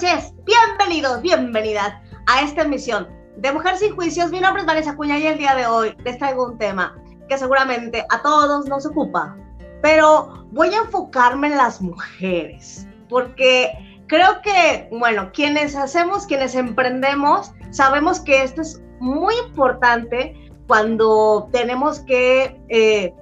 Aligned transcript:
noches, 0.00 0.32
bienvenidos, 0.44 1.20
bienvenidas 1.22 1.92
a 2.26 2.42
esta 2.42 2.62
emisión 2.62 3.08
de 3.36 3.50
Mujer 3.50 3.76
sin 3.76 3.96
Juicios. 3.96 4.30
Mi 4.30 4.38
nombre 4.38 4.60
es 4.60 4.66
Vanessa 4.66 4.94
Cuña 4.94 5.18
y 5.18 5.26
el 5.26 5.38
día 5.38 5.56
de 5.56 5.66
hoy 5.66 5.96
les 6.04 6.18
traigo 6.18 6.46
un 6.46 6.56
tema 6.56 6.96
que 7.28 7.36
seguramente 7.36 8.06
a 8.08 8.22
todos 8.22 8.66
nos 8.68 8.86
ocupa, 8.86 9.36
pero 9.82 10.46
voy 10.52 10.72
a 10.72 10.82
enfocarme 10.82 11.48
en 11.48 11.56
las 11.56 11.82
mujeres, 11.82 12.86
porque 13.08 13.72
creo 14.06 14.40
que, 14.40 14.88
bueno, 14.92 15.32
quienes 15.32 15.74
hacemos, 15.74 16.26
quienes 16.26 16.54
emprendemos, 16.54 17.50
sabemos 17.70 18.20
que 18.20 18.44
esto 18.44 18.62
es 18.62 18.80
muy 19.00 19.34
importante 19.48 20.48
cuando 20.68 21.48
tenemos 21.50 21.98
que 22.00 22.60
eh, 22.68 23.12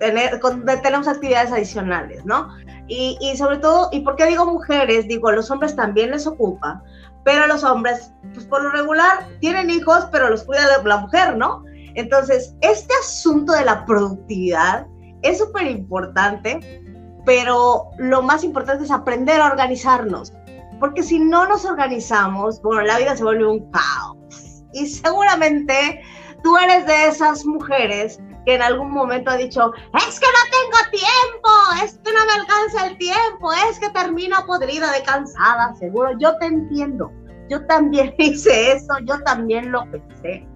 tener, 0.00 0.40
cuando 0.40 0.80
tenemos 0.80 1.06
actividades 1.06 1.52
adicionales, 1.52 2.24
¿no? 2.24 2.48
Y, 2.86 3.34
sobre 3.36 3.58
todo, 3.58 3.88
¿y 3.92 4.00
por 4.00 4.16
qué 4.16 4.26
digo 4.26 4.44
mujeres? 4.44 5.08
Digo, 5.08 5.32
los 5.32 5.50
hombres 5.50 5.74
también 5.74 6.10
les 6.10 6.26
ocupa, 6.26 6.82
pero 7.24 7.46
los 7.46 7.64
hombres, 7.64 8.12
pues 8.34 8.44
por 8.46 8.62
lo 8.62 8.70
regular, 8.70 9.26
tienen 9.40 9.70
hijos, 9.70 10.06
pero 10.12 10.28
los 10.28 10.44
cuida 10.44 10.82
la 10.84 10.96
mujer, 10.98 11.36
¿no? 11.36 11.64
Entonces, 11.94 12.54
este 12.60 12.92
asunto 13.02 13.52
de 13.52 13.64
la 13.64 13.86
productividad 13.86 14.86
es 15.22 15.38
súper 15.38 15.66
importante, 15.66 16.82
pero 17.24 17.90
lo 17.96 18.20
más 18.22 18.44
importante 18.44 18.84
es 18.84 18.90
aprender 18.90 19.40
a 19.40 19.46
organizarnos, 19.46 20.34
porque 20.78 21.02
si 21.02 21.18
no 21.18 21.46
nos 21.46 21.64
organizamos, 21.64 22.60
bueno, 22.60 22.82
la 22.82 22.98
vida 22.98 23.16
se 23.16 23.24
vuelve 23.24 23.46
un 23.46 23.70
caos. 23.70 24.64
Y 24.74 24.86
seguramente 24.86 26.02
tú 26.42 26.58
eres 26.58 26.86
de 26.86 27.06
esas 27.06 27.46
mujeres 27.46 28.20
que 28.44 28.54
en 28.54 28.62
algún 28.62 28.90
momento 28.90 29.30
ha 29.30 29.36
dicho, 29.36 29.72
es 30.06 30.20
que 30.20 30.26
no 30.26 30.42
tengo 30.50 30.90
tiempo, 30.90 31.48
es 31.82 31.98
que 31.98 32.12
no 32.12 32.24
me 32.26 32.32
alcanza 32.40 32.86
el 32.86 32.98
tiempo, 32.98 33.52
es 33.70 33.78
que 33.78 33.90
termino 33.90 34.36
podrida 34.46 34.92
de 34.92 35.02
cansada, 35.02 35.74
seguro, 35.76 36.10
yo 36.18 36.36
te 36.38 36.46
entiendo, 36.46 37.10
yo 37.48 37.64
también 37.66 38.14
hice 38.18 38.72
eso, 38.72 38.94
yo 39.06 39.20
también 39.22 39.72
lo 39.72 39.90
pensé, 39.90 40.46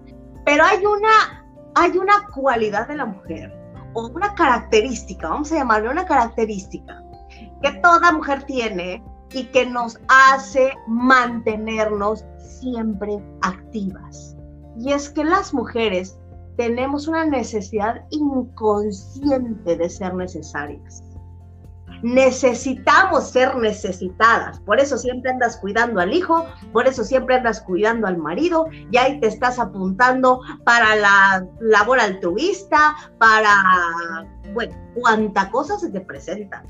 pero 0.45 0.63
hay 0.63 0.85
una, 0.85 1.45
hay 1.75 1.97
una 1.97 2.25
cualidad 2.33 2.87
de 2.87 2.97
la 2.97 3.05
mujer, 3.05 3.53
o 3.93 4.07
una 4.07 4.33
característica, 4.35 5.29
vamos 5.29 5.51
a 5.51 5.55
llamarle 5.55 5.89
una 5.89 6.05
característica, 6.05 7.03
que 7.61 7.71
toda 7.81 8.11
mujer 8.11 8.43
tiene 8.43 9.03
y 9.31 9.45
que 9.45 9.65
nos 9.65 9.99
hace 10.07 10.73
mantenernos 10.87 12.25
siempre 12.37 13.23
activas. 13.41 14.35
Y 14.77 14.93
es 14.93 15.09
que 15.09 15.23
las 15.23 15.53
mujeres 15.53 16.18
tenemos 16.59 17.07
una 17.07 17.23
necesidad 17.23 18.01
inconsciente 18.09 19.77
de 19.77 19.89
ser 19.89 20.13
necesarias. 20.13 21.01
Necesitamos 22.03 23.29
ser 23.29 23.55
necesitadas, 23.55 24.59
por 24.59 24.77
eso 24.77 24.97
siempre 24.97 25.31
andas 25.31 25.55
cuidando 25.55 26.01
al 26.01 26.13
hijo, 26.13 26.45
por 26.73 26.85
eso 26.85 27.05
siempre 27.05 27.35
andas 27.35 27.61
cuidando 27.61 28.07
al 28.07 28.17
marido, 28.17 28.67
y 28.91 28.97
ahí 28.97 29.21
te 29.21 29.27
estás 29.27 29.57
apuntando 29.57 30.41
para 30.65 30.97
la 30.97 31.47
labor 31.61 32.01
altruista, 32.01 32.93
para, 33.17 34.27
bueno, 34.53 34.75
cuánta 34.95 35.49
cosa 35.51 35.79
se 35.79 35.89
te 35.89 36.01
presenta. 36.01 36.61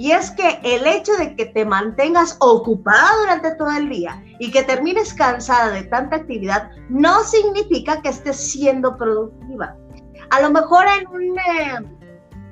Y 0.00 0.12
es 0.12 0.30
que 0.30 0.58
el 0.62 0.86
hecho 0.86 1.12
de 1.18 1.36
que 1.36 1.44
te 1.44 1.66
mantengas 1.66 2.38
ocupada 2.40 3.10
durante 3.20 3.54
todo 3.56 3.70
el 3.76 3.90
día 3.90 4.24
y 4.38 4.50
que 4.50 4.62
termines 4.62 5.12
cansada 5.12 5.72
de 5.72 5.82
tanta 5.82 6.16
actividad 6.16 6.70
no 6.88 7.22
significa 7.22 8.00
que 8.00 8.08
estés 8.08 8.38
siendo 8.38 8.96
productiva. 8.96 9.76
A 10.30 10.40
lo 10.40 10.52
mejor 10.52 10.86
en, 10.86 11.36
eh, 11.36 11.98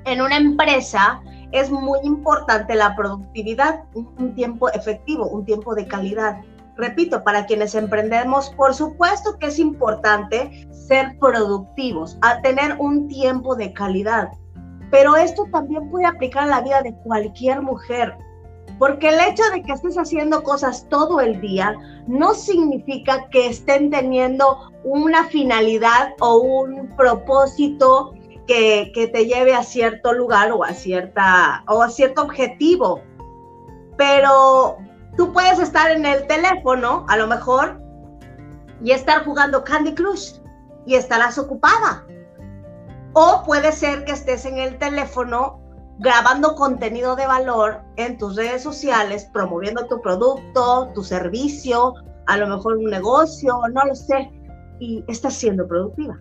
en 0.05 0.21
una 0.21 0.37
empresa 0.37 1.23
es 1.51 1.71
muy 1.71 1.97
importante 2.03 2.75
la 2.75 2.95
productividad, 2.95 3.83
un 3.95 4.35
tiempo 4.35 4.69
efectivo, 4.69 5.25
un 5.25 5.43
tiempo 5.43 5.73
de 5.73 5.87
calidad. 5.87 6.41
Repito, 6.77 7.23
para 7.23 7.47
quienes 7.47 7.73
emprendemos, 7.73 8.51
por 8.51 8.75
supuesto 8.75 9.39
que 9.39 9.47
es 9.47 9.57
importante 9.57 10.69
ser 10.69 11.17
productivos, 11.19 12.15
a 12.21 12.43
tener 12.43 12.75
un 12.77 13.07
tiempo 13.07 13.55
de 13.55 13.73
calidad. 13.73 14.29
Pero 14.91 15.15
esto 15.15 15.45
también 15.51 15.89
puede 15.89 16.05
aplicar 16.05 16.43
a 16.43 16.47
la 16.47 16.61
vida 16.61 16.81
de 16.81 16.95
cualquier 17.03 17.61
mujer, 17.61 18.17
porque 18.77 19.09
el 19.09 19.19
hecho 19.19 19.43
de 19.53 19.61
que 19.61 19.73
estés 19.73 19.97
haciendo 19.97 20.41
cosas 20.43 20.87
todo 20.89 21.19
el 21.19 21.39
día 21.41 21.75
no 22.07 22.33
significa 22.33 23.29
que 23.29 23.47
estén 23.47 23.91
teniendo 23.91 24.71
una 24.83 25.25
finalidad 25.25 26.13
o 26.21 26.37
un 26.37 26.87
propósito 26.95 28.13
que, 28.47 28.91
que, 28.95 29.07
te 29.07 29.25
lleve 29.25 29.53
a 29.53 29.63
cierto 29.63 30.13
lugar 30.13 30.51
o 30.51 30.63
a, 30.63 30.73
cierta, 30.73 31.63
o 31.67 31.83
a 31.83 31.89
cierto 31.89 32.23
objetivo. 32.23 33.01
Pero 33.95 34.77
tú 35.17 35.31
puedes 35.33 35.59
estar 35.59 35.91
en 35.91 36.05
el 36.05 36.25
teléfono, 36.25 37.05
a 37.09 37.17
lo 37.17 37.27
mejor, 37.27 37.79
y 38.83 38.91
estar 38.91 39.25
jugando 39.25 39.63
Candy 39.63 39.93
Crush 39.93 40.39
y 40.85 40.95
estarás 40.95 41.37
ocupada. 41.37 42.05
O 43.13 43.43
puede 43.45 43.71
ser 43.71 44.05
que 44.05 44.11
estés 44.11 44.45
en 44.45 44.57
el 44.57 44.77
teléfono 44.77 45.59
grabando 45.99 46.55
contenido 46.55 47.15
de 47.15 47.27
valor 47.27 47.81
en 47.97 48.17
tus 48.17 48.35
redes 48.35 48.63
sociales, 48.63 49.29
promoviendo 49.33 49.87
tu 49.87 50.01
producto, 50.01 50.89
tu 50.93 51.03
servicio, 51.03 51.93
a 52.27 52.37
lo 52.37 52.47
mejor 52.47 52.77
un 52.77 52.85
negocio, 52.85 53.59
no 53.73 53.85
lo 53.85 53.95
sé, 53.95 54.31
y 54.79 55.03
estás 55.07 55.33
siendo 55.33 55.67
productiva. 55.67 56.17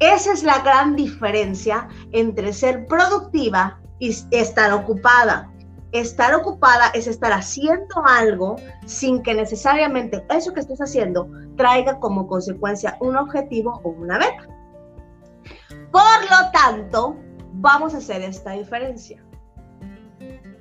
Esa 0.00 0.32
es 0.32 0.42
la 0.42 0.58
gran 0.60 0.96
diferencia 0.96 1.88
entre 2.12 2.52
ser 2.52 2.86
productiva 2.86 3.80
y 3.98 4.14
estar 4.30 4.72
ocupada. 4.72 5.52
Estar 5.92 6.34
ocupada 6.34 6.88
es 6.88 7.06
estar 7.06 7.32
haciendo 7.32 8.02
algo 8.04 8.56
sin 8.86 9.22
que 9.22 9.34
necesariamente 9.34 10.24
eso 10.28 10.52
que 10.52 10.60
estés 10.60 10.80
haciendo 10.80 11.28
traiga 11.56 11.98
como 12.00 12.26
consecuencia 12.26 12.98
un 13.00 13.16
objetivo 13.16 13.80
o 13.84 13.90
una 13.90 14.18
meta. 14.18 14.55
Tanto, 16.56 17.18
vamos 17.52 17.92
a 17.92 17.98
hacer 17.98 18.22
esta 18.22 18.52
diferencia. 18.52 19.22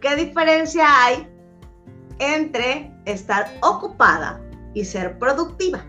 ¿Qué 0.02 0.16
diferencia 0.18 0.86
hay 1.06 1.26
entre 2.20 2.94
estar 3.06 3.48
ocupada 3.62 4.42
y 4.74 4.84
ser 4.84 5.18
productiva? 5.20 5.86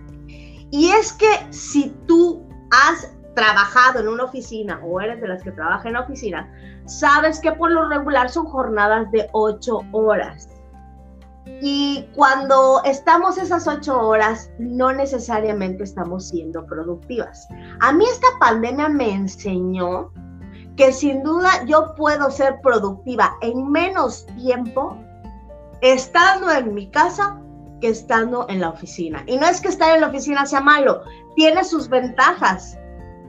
Y 0.71 0.91
es 0.91 1.13
que 1.13 1.27
si 1.51 1.91
tú 2.07 2.49
has 2.71 3.13
trabajado 3.35 3.99
en 3.99 4.07
una 4.07 4.25
oficina 4.25 4.81
o 4.85 5.01
eres 5.01 5.21
de 5.21 5.27
las 5.27 5.43
que 5.43 5.51
trabajan 5.51 5.89
en 5.89 5.97
oficina, 5.97 6.53
sabes 6.87 7.41
que 7.41 7.51
por 7.51 7.73
lo 7.73 7.89
regular 7.89 8.31
son 8.31 8.47
jornadas 8.47 9.11
de 9.11 9.29
ocho 9.33 9.81
horas. 9.91 10.49
Y 11.61 12.09
cuando 12.15 12.83
estamos 12.85 13.39
esas 13.39 13.67
ocho 13.67 13.99
horas, 14.01 14.51
no 14.59 14.93
necesariamente 14.93 15.85
estamos 15.85 16.29
siendo 16.29 16.67
productivas. 16.67 17.49
A 17.81 17.93
mí 17.93 18.05
esta 18.05 18.29
pandemia 18.39 18.89
me 18.89 19.13
enseñó 19.13 20.11
que 20.77 20.93
sin 20.93 21.23
duda 21.23 21.65
yo 21.67 21.95
puedo 21.97 22.31
ser 22.31 22.61
productiva 22.61 23.37
en 23.41 23.71
menos 23.71 24.27
tiempo 24.37 24.97
estando 25.81 26.51
en 26.51 26.75
mi 26.75 26.91
casa 26.91 27.41
que 27.81 27.89
estando 27.89 28.47
en 28.49 28.61
la 28.61 28.71
oficina. 28.71 29.23
Y 29.27 29.37
no 29.39 29.47
es 29.47 29.61
que 29.61 29.69
estar 29.69 29.95
en 29.95 30.03
la 30.03 30.09
oficina 30.09 30.47
sea 30.47 30.61
malo, 30.61 31.03
tiene 31.35 31.65
sus 31.65 31.89
ventajas, 31.89 32.79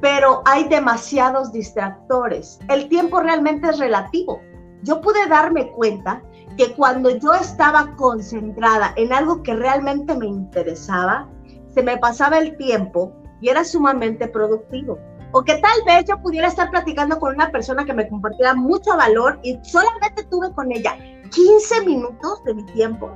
pero 0.02 0.42
hay 0.46 0.68
demasiados 0.68 1.52
distractores. 1.52 2.60
El 2.70 2.88
tiempo 2.90 3.20
realmente 3.20 3.70
es 3.70 3.80
relativo. 3.80 4.42
Yo 4.84 5.02
pude 5.02 5.28
darme 5.28 5.72
cuenta 5.72 6.22
que 6.58 6.74
cuando 6.74 7.12
yo 7.12 7.34
estaba 7.34 7.96
concentrada 7.96 8.94
en 8.96 9.14
algo 9.14 9.44
que 9.44 9.56
realmente 9.56 10.16
me 10.16 10.26
interesaba, 10.26 11.30
se 11.74 11.84
me 11.84 11.98
pasaba 11.98 12.40
el 12.40 12.58
tiempo 12.58 13.14
y 13.40 13.50
era 13.50 13.64
sumamente 13.64 14.28
productivo. 14.28 14.98
O 15.32 15.44
que 15.44 15.56
tal 15.58 15.80
vez 15.86 16.06
yo 16.06 16.20
pudiera 16.22 16.48
estar 16.48 16.72
platicando 16.72 17.20
con 17.20 17.36
una 17.36 17.52
persona 17.52 17.86
que 17.86 17.94
me 17.94 18.08
compartiera 18.10 18.56
mucho 18.56 18.96
valor 18.98 19.40
y 19.44 19.60
solamente 19.62 20.24
tuve 20.24 20.52
con 20.54 20.72
ella 20.72 20.98
15 21.32 21.86
minutos 21.86 22.44
de 22.46 22.56
mi 22.56 22.66
tiempo. 22.68 23.12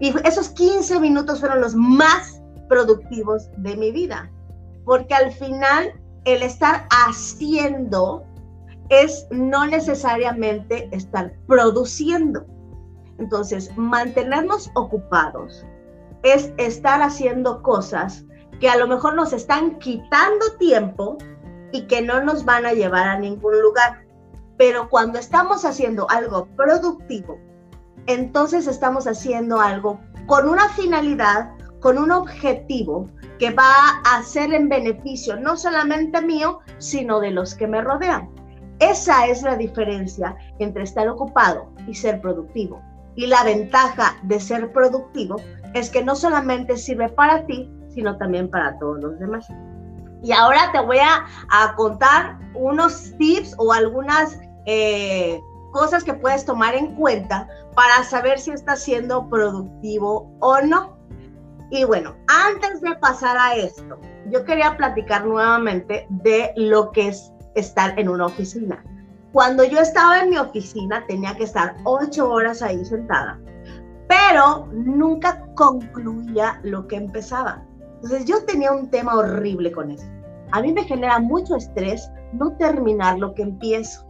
Y 0.00 0.12
esos 0.26 0.48
15 0.50 0.98
minutos 0.98 1.40
fueron 1.40 1.60
los 1.60 1.74
más 1.74 2.42
productivos 2.68 3.48
de 3.58 3.76
mi 3.76 3.92
vida. 3.92 4.30
Porque 4.84 5.14
al 5.14 5.30
final 5.30 5.92
el 6.24 6.42
estar 6.42 6.86
haciendo 6.90 8.24
es 8.88 9.26
no 9.30 9.66
necesariamente 9.66 10.88
estar 10.90 11.32
produciendo. 11.46 12.44
Entonces, 13.18 13.70
mantenernos 13.76 14.70
ocupados 14.74 15.64
es 16.22 16.52
estar 16.56 17.02
haciendo 17.02 17.62
cosas 17.62 18.24
que 18.60 18.68
a 18.68 18.76
lo 18.76 18.86
mejor 18.86 19.14
nos 19.14 19.32
están 19.32 19.78
quitando 19.78 20.52
tiempo 20.58 21.18
y 21.72 21.86
que 21.86 22.02
no 22.02 22.22
nos 22.22 22.44
van 22.44 22.66
a 22.66 22.72
llevar 22.72 23.08
a 23.08 23.18
ningún 23.18 23.60
lugar. 23.60 24.04
Pero 24.56 24.88
cuando 24.88 25.18
estamos 25.18 25.64
haciendo 25.64 26.08
algo 26.10 26.46
productivo, 26.56 27.38
entonces 28.06 28.66
estamos 28.66 29.06
haciendo 29.06 29.60
algo 29.60 30.00
con 30.26 30.48
una 30.48 30.68
finalidad, 30.70 31.50
con 31.80 31.98
un 31.98 32.12
objetivo 32.12 33.08
que 33.38 33.50
va 33.50 34.00
a 34.04 34.22
ser 34.22 34.52
en 34.54 34.68
beneficio 34.68 35.36
no 35.36 35.56
solamente 35.56 36.22
mío, 36.22 36.60
sino 36.78 37.18
de 37.18 37.32
los 37.32 37.54
que 37.54 37.66
me 37.66 37.80
rodean. 37.80 38.30
Esa 38.78 39.26
es 39.26 39.42
la 39.42 39.56
diferencia 39.56 40.36
entre 40.58 40.84
estar 40.84 41.08
ocupado 41.08 41.72
y 41.86 41.94
ser 41.94 42.20
productivo. 42.20 42.80
Y 43.14 43.26
la 43.26 43.44
ventaja 43.44 44.16
de 44.22 44.40
ser 44.40 44.72
productivo 44.72 45.36
es 45.74 45.90
que 45.90 46.04
no 46.04 46.16
solamente 46.16 46.76
sirve 46.76 47.08
para 47.10 47.46
ti, 47.46 47.70
sino 47.90 48.16
también 48.16 48.48
para 48.50 48.78
todos 48.78 49.00
los 49.00 49.18
demás. 49.18 49.46
Y 50.22 50.32
ahora 50.32 50.70
te 50.72 50.80
voy 50.80 50.98
a, 50.98 51.26
contar 51.76 52.38
unos 52.54 53.12
tips 53.18 53.54
o 53.58 53.72
algunas 53.72 54.38
eh, 54.66 55.40
cosas 55.72 56.04
que 56.04 56.14
puedes 56.14 56.44
tomar 56.44 56.74
en 56.74 56.94
cuenta 56.94 57.48
para 57.74 58.04
saber 58.04 58.38
si 58.38 58.50
estás 58.50 58.82
siendo 58.82 59.28
productivo 59.28 60.32
o 60.40 60.60
no. 60.60 60.96
Y 61.70 61.84
bueno, 61.84 62.14
antes 62.28 62.80
de 62.82 62.94
pasar 62.96 63.36
a 63.36 63.56
esto, 63.56 63.98
yo 64.30 64.44
quería 64.44 64.76
platicar 64.76 65.26
nuevamente 65.26 66.06
de 66.10 66.52
lo 66.56 66.92
que 66.92 67.08
es 67.08 67.32
estar 67.54 67.98
en 67.98 68.08
una 68.08 68.26
oficina. 68.26 68.84
Cuando 69.32 69.64
yo 69.64 69.78
estaba 69.80 70.20
en 70.20 70.30
mi 70.30 70.36
oficina 70.36 71.04
tenía 71.06 71.34
que 71.34 71.44
estar 71.44 71.76
ocho 71.84 72.30
horas 72.30 72.60
ahí 72.60 72.84
sentada, 72.84 73.40
pero 74.06 74.68
nunca 74.72 75.46
concluía 75.54 76.60
lo 76.62 76.86
que 76.86 76.96
empezaba. 76.96 77.64
Entonces 77.96 78.26
yo 78.26 78.44
tenía 78.44 78.72
un 78.72 78.90
tema 78.90 79.14
horrible 79.14 79.72
con 79.72 79.90
eso. 79.90 80.04
A 80.50 80.60
mí 80.60 80.72
me 80.72 80.84
genera 80.84 81.18
mucho 81.18 81.56
estrés 81.56 82.10
no 82.34 82.52
terminar 82.58 83.18
lo 83.18 83.32
que 83.32 83.42
empiezo. 83.42 84.06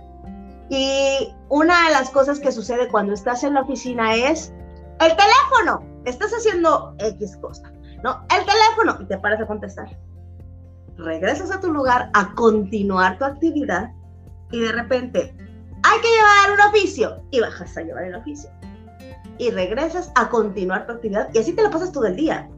Y 0.69 1.33
una 1.49 1.87
de 1.87 1.93
las 1.93 2.11
cosas 2.11 2.41
que 2.41 2.51
sucede 2.51 2.89
cuando 2.89 3.13
estás 3.13 3.45
en 3.45 3.55
la 3.55 3.61
oficina 3.61 4.15
es 4.17 4.53
el 4.99 5.13
teléfono. 5.17 5.85
Estás 6.05 6.33
haciendo 6.33 6.97
X 6.99 7.37
cosa, 7.37 7.71
¿no? 8.03 8.25
El 8.37 8.45
teléfono 8.45 8.97
y 9.01 9.05
te 9.05 9.19
paras 9.19 9.41
a 9.41 9.47
contestar. 9.47 9.97
Regresas 10.97 11.53
a 11.53 11.61
tu 11.61 11.73
lugar 11.73 12.11
a 12.15 12.35
continuar 12.35 13.19
tu 13.19 13.25
actividad 13.25 13.93
y 14.53 14.61
de 14.61 14.73
repente 14.73 15.35
hay 15.83 16.01
que 16.01 16.09
llevar 16.09 16.53
un 16.53 16.61
oficio 16.69 17.23
y 17.31 17.41
bajas 17.41 17.77
a 17.77 17.83
llevar 17.83 18.05
el 18.05 18.15
oficio. 18.15 18.51
Y 19.39 19.51
regresas 19.51 20.13
a 20.15 20.29
continuar 20.29 20.87
tu 20.87 20.93
actividad 20.93 21.29
y 21.33 21.39
así 21.39 21.53
te 21.53 21.63
la 21.63 21.71
pasas 21.71 21.91
todo 21.91 22.07
el 22.07 22.17
día. 22.17 22.49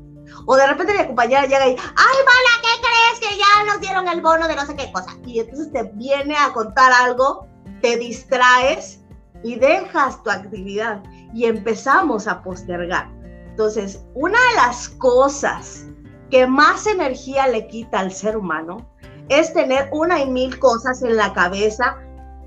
O 0.47 0.57
de 0.57 0.67
repente 0.67 0.99
mi 0.99 1.07
compañera 1.07 1.43
llega 1.43 1.67
y, 1.69 1.71
ay, 1.71 1.77
Mala, 1.77 2.63
¿qué 2.63 2.81
crees 2.81 3.21
que 3.21 3.39
ya 3.39 3.73
nos 3.73 3.81
dieron 3.81 4.09
el 4.09 4.21
bono 4.21 4.47
de 4.49 4.57
no 4.57 4.67
sé 4.67 4.77
qué 4.77 4.91
cosa? 4.93 5.17
Y 5.25 5.39
entonces 5.39 5.73
te 5.73 5.85
viene 5.95 6.37
a 6.37 6.53
contar 6.53 6.93
algo, 6.93 7.47
te 7.81 7.97
distraes 7.97 9.01
y 9.43 9.57
dejas 9.57 10.23
tu 10.23 10.31
actividad 10.31 11.03
y 11.33 11.47
empezamos 11.47 12.27
a 12.27 12.43
postergar. 12.43 13.11
Entonces, 13.51 14.05
una 14.15 14.39
de 14.39 14.55
las 14.57 14.89
cosas 14.89 15.87
que 16.31 16.47
más 16.47 16.87
energía 16.87 17.47
le 17.47 17.69
quita 17.69 18.01
al 18.01 18.11
ser 18.11 18.37
humano 18.37 18.91
es 19.29 19.53
tener 19.53 19.89
una 19.93 20.21
y 20.21 20.31
mil 20.31 20.59
cosas 20.59 21.03
en 21.03 21.17
la 21.17 21.33
cabeza, 21.33 21.97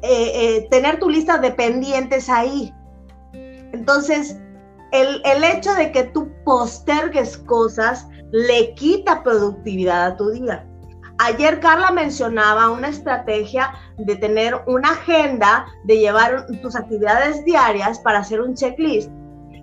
eh, 0.01 0.31
eh, 0.33 0.67
tener 0.69 0.99
tu 0.99 1.09
lista 1.09 1.37
de 1.37 1.51
pendientes 1.51 2.29
ahí. 2.29 2.73
Entonces, 3.33 4.37
el, 4.91 5.21
el, 5.25 5.43
hecho 5.43 5.73
de 5.73 5.91
que 5.91 6.03
tú 6.03 6.29
postergues 6.45 7.37
cosas 7.37 8.07
le 8.31 8.73
quita 8.75 9.23
productividad 9.23 10.05
a 10.05 10.17
tu 10.17 10.29
día. 10.31 10.65
Ayer 11.19 11.59
Carla 11.59 11.91
mencionaba 11.91 12.69
una 12.69 12.89
estrategia 12.89 13.73
de 13.97 14.15
tener 14.15 14.55
una 14.67 14.91
agenda, 14.91 15.65
de 15.85 15.97
llevar 15.97 16.45
tus 16.61 16.75
actividades 16.75 17.43
diarias 17.43 17.99
para 17.99 18.19
hacer 18.19 18.39
un 18.39 18.53
checklist, 18.53 19.11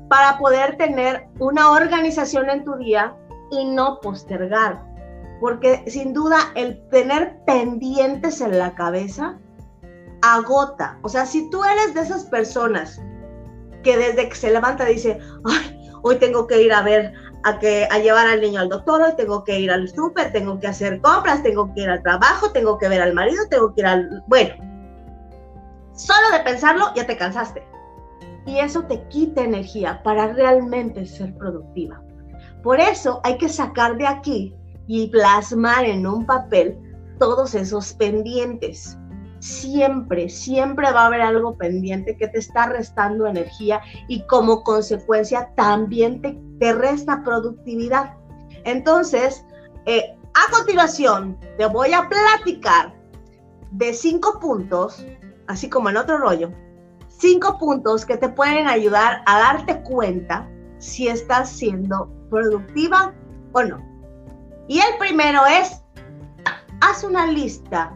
para 0.08 0.36
poder 0.38 0.76
tener 0.76 1.28
una 1.38 1.70
organización 1.70 2.50
en 2.50 2.64
tu 2.64 2.74
día 2.74 3.14
y 3.52 3.64
no 3.66 4.00
postergar 4.00 4.93
porque 5.40 5.84
sin 5.86 6.12
duda 6.12 6.38
el 6.54 6.80
tener 6.88 7.38
pendientes 7.46 8.40
en 8.40 8.58
la 8.58 8.74
cabeza 8.74 9.38
agota. 10.22 10.98
O 11.02 11.08
sea, 11.08 11.26
si 11.26 11.50
tú 11.50 11.62
eres 11.64 11.94
de 11.94 12.00
esas 12.00 12.24
personas 12.24 13.00
que 13.82 13.96
desde 13.96 14.28
que 14.28 14.34
se 14.34 14.50
levanta 14.50 14.84
dice, 14.84 15.18
hoy 16.02 16.16
tengo 16.16 16.46
que 16.46 16.62
ir 16.62 16.72
a 16.72 16.82
ver, 16.82 17.12
a, 17.44 17.58
que, 17.58 17.86
a 17.90 17.98
llevar 17.98 18.26
al 18.26 18.40
niño 18.40 18.60
al 18.60 18.70
doctor, 18.70 19.02
hoy 19.02 19.12
tengo 19.16 19.44
que 19.44 19.60
ir 19.60 19.70
al 19.70 19.88
súper, 19.88 20.32
tengo 20.32 20.58
que 20.58 20.66
hacer 20.66 21.00
compras, 21.02 21.42
tengo 21.42 21.72
que 21.74 21.82
ir 21.82 21.90
al 21.90 22.02
trabajo, 22.02 22.50
tengo 22.52 22.78
que 22.78 22.88
ver 22.88 23.02
al 23.02 23.12
marido, 23.12 23.46
tengo 23.50 23.74
que 23.74 23.82
ir 23.82 23.86
al... 23.86 24.22
Bueno, 24.26 24.54
solo 25.92 26.30
de 26.32 26.40
pensarlo 26.40 26.86
ya 26.94 27.06
te 27.06 27.16
cansaste. 27.16 27.62
Y 28.46 28.58
eso 28.58 28.82
te 28.84 29.02
quita 29.08 29.42
energía 29.42 30.02
para 30.02 30.32
realmente 30.32 31.06
ser 31.06 31.34
productiva. 31.36 32.02
Por 32.62 32.80
eso 32.80 33.20
hay 33.24 33.36
que 33.36 33.48
sacar 33.48 33.96
de 33.96 34.06
aquí 34.06 34.56
y 34.86 35.08
plasmar 35.08 35.84
en 35.84 36.06
un 36.06 36.26
papel 36.26 36.78
todos 37.18 37.54
esos 37.54 37.92
pendientes. 37.94 38.98
Siempre, 39.40 40.28
siempre 40.28 40.90
va 40.90 41.02
a 41.02 41.06
haber 41.06 41.20
algo 41.20 41.56
pendiente 41.56 42.16
que 42.16 42.28
te 42.28 42.38
está 42.38 42.66
restando 42.66 43.26
energía 43.26 43.82
y 44.08 44.26
como 44.26 44.62
consecuencia 44.62 45.50
también 45.54 46.22
te, 46.22 46.38
te 46.58 46.72
resta 46.72 47.22
productividad. 47.22 48.14
Entonces, 48.64 49.44
eh, 49.86 50.16
a 50.34 50.50
continuación, 50.50 51.38
te 51.58 51.66
voy 51.66 51.92
a 51.92 52.08
platicar 52.08 52.94
de 53.70 53.92
cinco 53.92 54.40
puntos, 54.40 55.04
así 55.46 55.68
como 55.68 55.90
en 55.90 55.96
otro 55.96 56.18
rollo, 56.18 56.50
cinco 57.08 57.58
puntos 57.58 58.04
que 58.04 58.16
te 58.16 58.28
pueden 58.28 58.66
ayudar 58.66 59.22
a 59.26 59.38
darte 59.38 59.82
cuenta 59.82 60.48
si 60.78 61.08
estás 61.08 61.50
siendo 61.50 62.10
productiva 62.30 63.14
o 63.52 63.62
no. 63.62 63.93
Y 64.68 64.78
el 64.78 64.96
primero 64.98 65.42
es, 65.46 65.82
haz 66.80 67.04
una 67.04 67.26
lista 67.26 67.92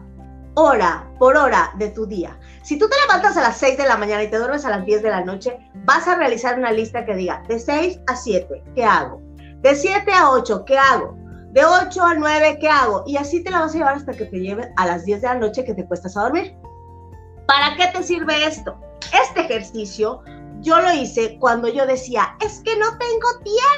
hora 0.55 1.09
por 1.17 1.37
hora 1.37 1.71
de 1.77 1.89
tu 1.89 2.05
día. 2.05 2.37
Si 2.63 2.77
tú 2.77 2.87
te 2.89 2.95
levantas 3.01 3.37
a 3.37 3.41
las 3.41 3.57
6 3.57 3.77
de 3.77 3.87
la 3.87 3.97
mañana 3.97 4.23
y 4.23 4.29
te 4.29 4.37
duermes 4.37 4.65
a 4.65 4.69
las 4.69 4.85
10 4.85 5.01
de 5.01 5.09
la 5.09 5.23
noche, 5.23 5.57
vas 5.85 6.07
a 6.07 6.15
realizar 6.15 6.57
una 6.57 6.71
lista 6.71 7.05
que 7.05 7.15
diga 7.15 7.43
de 7.47 7.59
6 7.59 7.99
a 8.07 8.15
7, 8.15 8.63
¿qué 8.75 8.83
hago? 8.83 9.21
De 9.61 9.75
7 9.75 10.11
a 10.11 10.31
8, 10.31 10.65
¿qué 10.65 10.77
hago? 10.77 11.17
De 11.51 11.65
8 11.65 12.03
a 12.03 12.13
9, 12.13 12.57
¿qué 12.59 12.69
hago? 12.69 13.03
Y 13.07 13.17
así 13.17 13.43
te 13.43 13.49
la 13.49 13.61
vas 13.61 13.73
a 13.73 13.77
llevar 13.77 13.95
hasta 13.95 14.13
que 14.13 14.25
te 14.25 14.39
lleve 14.39 14.71
a 14.77 14.85
las 14.85 15.05
10 15.05 15.21
de 15.21 15.27
la 15.27 15.35
noche 15.35 15.65
que 15.65 15.73
te 15.73 15.87
cuestas 15.87 16.15
a 16.15 16.23
dormir. 16.23 16.55
¿Para 17.47 17.75
qué 17.75 17.87
te 17.87 18.03
sirve 18.03 18.45
esto? 18.45 18.79
Este 19.11 19.41
ejercicio 19.41 20.21
yo 20.61 20.79
lo 20.79 20.93
hice 20.93 21.37
cuando 21.39 21.67
yo 21.67 21.85
decía, 21.85 22.35
es 22.45 22.59
que 22.59 22.77
no 22.77 22.85
tengo 22.97 23.27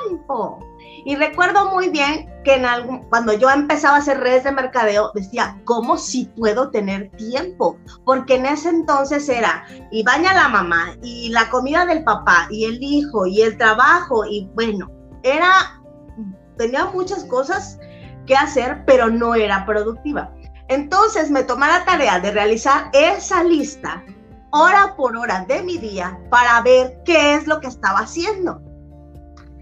tiempo. 0.08 0.60
Y 1.06 1.16
recuerdo 1.16 1.72
muy 1.72 1.90
bien 1.90 2.30
que 2.44 2.56
en 2.56 2.66
algún, 2.66 3.08
cuando 3.10 3.34
yo 3.34 3.50
empezaba 3.50 3.96
a 3.96 4.00
hacer 4.00 4.20
redes 4.20 4.44
de 4.44 4.52
mercadeo, 4.52 5.12
decía, 5.14 5.60
¿cómo 5.66 5.98
si 5.98 6.26
puedo 6.26 6.70
tener 6.70 7.10
tiempo? 7.12 7.78
Porque 8.06 8.36
en 8.36 8.46
ese 8.46 8.70
entonces 8.70 9.28
era, 9.30 9.66
y 9.92 10.04
baña 10.04 10.34
la 10.34 10.50
mamá, 10.50 10.96
y 11.02 11.30
la 11.30 11.50
comida 11.50 11.86
del 11.86 12.04
papá, 12.04 12.48
y 12.50 12.66
el 12.66 12.82
hijo, 12.82 13.26
y 13.26 13.42
el 13.42 13.58
trabajo, 13.58 14.26
y 14.26 14.50
bueno, 14.56 14.90
era, 15.24 15.82
tenía 16.58 16.86
muchas 16.86 17.24
cosas 17.26 17.80
que 18.26 18.36
hacer, 18.36 18.84
pero 18.86 19.10
no 19.10 19.36
era 19.36 19.66
productiva. 19.66 20.32
Entonces 20.68 21.30
me 21.30 21.44
tomé 21.44 21.68
la 21.68 21.84
tarea 21.86 22.20
de 22.20 22.32
realizar 22.32 22.90
esa 22.94 23.44
lista 23.44 24.04
hora 24.52 24.96
por 24.96 25.18
hora 25.18 25.46
de 25.48 25.64
mi 25.64 25.78
día 25.78 26.20
para 26.30 26.62
ver 26.62 27.02
qué 27.06 27.36
es 27.36 27.48
lo 27.48 27.60
que 27.60 27.68
estaba 27.68 28.00
haciendo. 28.00 28.62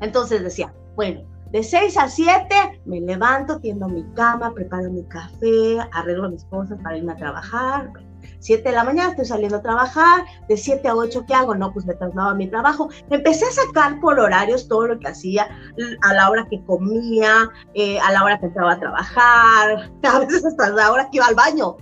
Entonces 0.01 0.43
decía, 0.43 0.73
bueno, 0.95 1.21
de 1.51 1.63
6 1.63 1.97
a 1.97 2.07
7 2.07 2.81
me 2.85 3.01
levanto, 3.01 3.59
tiendo 3.59 3.87
mi 3.87 4.03
cama, 4.13 4.53
preparo 4.53 4.91
mi 4.91 5.03
café, 5.05 5.79
arreglo 5.93 6.29
mis 6.29 6.45
cosas 6.45 6.79
para 6.83 6.97
irme 6.97 7.13
a 7.13 7.17
trabajar. 7.17 7.91
7 8.39 8.69
de 8.69 8.75
la 8.75 8.83
mañana 8.83 9.09
estoy 9.09 9.25
saliendo 9.25 9.57
a 9.57 9.61
trabajar, 9.61 10.25
de 10.47 10.55
7 10.55 10.87
a 10.87 10.95
8 10.95 11.25
¿qué 11.27 11.33
hago? 11.33 11.55
No, 11.55 11.73
pues 11.73 11.85
me 11.85 11.93
traslado 11.95 12.29
a 12.29 12.35
mi 12.35 12.47
trabajo. 12.47 12.89
Empecé 13.09 13.45
a 13.45 13.51
sacar 13.51 13.99
por 13.99 14.19
horarios 14.19 14.67
todo 14.67 14.87
lo 14.87 14.99
que 14.99 15.07
hacía, 15.07 15.49
a 16.03 16.13
la 16.13 16.29
hora 16.29 16.47
que 16.49 16.63
comía, 16.65 17.49
eh, 17.73 17.99
a 17.99 18.11
la 18.11 18.23
hora 18.23 18.39
que 18.39 18.45
entraba 18.47 18.73
a 18.73 18.79
trabajar, 18.79 19.91
a 20.03 20.19
veces 20.19 20.45
hasta 20.45 20.69
la 20.69 20.91
hora 20.91 21.09
que 21.09 21.17
iba 21.17 21.25
al 21.25 21.35
baño. 21.35 21.77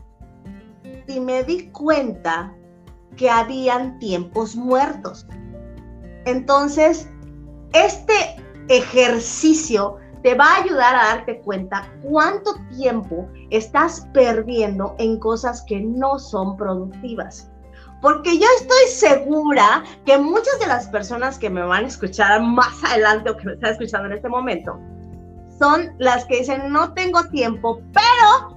Y 1.07 1.19
me 1.19 1.43
di 1.43 1.69
cuenta 1.71 2.53
que 3.15 3.29
habían 3.29 3.99
tiempos 3.99 4.55
muertos. 4.55 5.27
Entonces, 6.25 7.09
este 7.73 8.36
ejercicio 8.69 9.97
te 10.23 10.35
va 10.35 10.45
a 10.45 10.63
ayudar 10.63 10.95
a 10.95 11.15
darte 11.15 11.39
cuenta 11.41 11.89
cuánto 12.03 12.55
tiempo 12.75 13.27
estás 13.49 14.07
perdiendo 14.13 14.95
en 14.99 15.19
cosas 15.19 15.63
que 15.63 15.79
no 15.79 16.19
son 16.19 16.57
productivas. 16.57 17.49
Porque 18.01 18.37
yo 18.37 18.45
estoy 18.59 18.87
segura 18.89 19.83
que 20.05 20.17
muchas 20.17 20.59
de 20.59 20.67
las 20.67 20.87
personas 20.87 21.39
que 21.39 21.49
me 21.49 21.61
van 21.61 21.85
a 21.85 21.87
escuchar 21.87 22.41
más 22.41 22.83
adelante 22.83 23.29
o 23.29 23.37
que 23.37 23.45
me 23.45 23.53
están 23.53 23.71
escuchando 23.71 24.07
en 24.07 24.13
este 24.13 24.29
momento 24.29 24.79
son 25.57 25.95
las 25.97 26.25
que 26.25 26.39
dicen 26.39 26.71
no 26.71 26.93
tengo 26.93 27.23
tiempo, 27.29 27.81
pero 27.93 28.55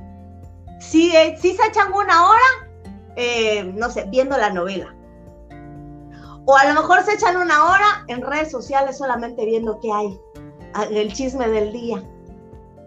si, 0.81 1.13
si 1.39 1.55
se 1.55 1.67
echan 1.67 1.93
una 1.93 2.29
hora, 2.29 2.69
eh, 3.17 3.73
no 3.77 3.91
sé, 3.91 4.07
viendo 4.11 4.37
la 4.37 4.51
novela. 4.51 4.95
O 6.47 6.57
a 6.57 6.65
lo 6.65 6.81
mejor 6.81 7.03
se 7.03 7.15
echan 7.15 7.37
una 7.37 7.65
hora 7.65 8.05
en 8.09 8.23
redes 8.23 8.51
sociales 8.51 8.99
solamente 8.99 9.45
viendo 9.45 9.79
qué 9.81 9.93
hay, 9.93 10.21
el 10.91 11.13
chisme 11.13 11.49
del 11.49 11.73
día. 11.73 12.03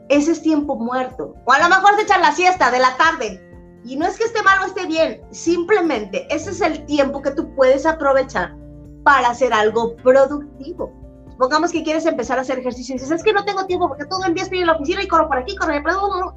Ese 0.09 0.31
es 0.31 0.41
tiempo 0.41 0.75
muerto. 0.75 1.35
O 1.45 1.51
a 1.51 1.59
lo 1.59 1.69
mejor 1.69 1.95
se 1.95 2.03
echan 2.03 2.21
la 2.21 2.33
siesta 2.33 2.71
de 2.71 2.79
la 2.79 2.97
tarde. 2.97 3.39
Y 3.85 3.95
no 3.95 4.05
es 4.05 4.17
que 4.17 4.23
esté 4.23 4.41
mal 4.43 4.59
o 4.61 4.65
esté 4.65 4.85
bien, 4.85 5.21
simplemente 5.31 6.25
ese 6.33 6.51
es 6.51 6.61
el 6.61 6.85
tiempo 6.85 7.21
que 7.21 7.31
tú 7.31 7.53
puedes 7.53 7.85
aprovechar 7.85 8.55
para 9.03 9.29
hacer 9.29 9.53
algo 9.53 9.95
productivo. 9.97 10.91
Supongamos 11.31 11.71
que 11.71 11.83
quieres 11.83 12.05
empezar 12.05 12.37
a 12.37 12.41
hacer 12.41 12.59
ejercicio 12.59 12.95
y 12.95 12.97
dices, 12.97 13.11
es 13.11 13.23
que 13.23 13.33
no 13.33 13.43
tengo 13.43 13.65
tiempo 13.65 13.89
porque 13.89 14.05
todo 14.05 14.23
el 14.25 14.33
día 14.35 14.43
estoy 14.43 14.59
en 14.59 14.67
la 14.67 14.73
oficina 14.73 15.03
y 15.03 15.07
corro 15.07 15.27
por 15.27 15.37
aquí, 15.37 15.55
corro 15.57 15.73
por. 15.83 16.35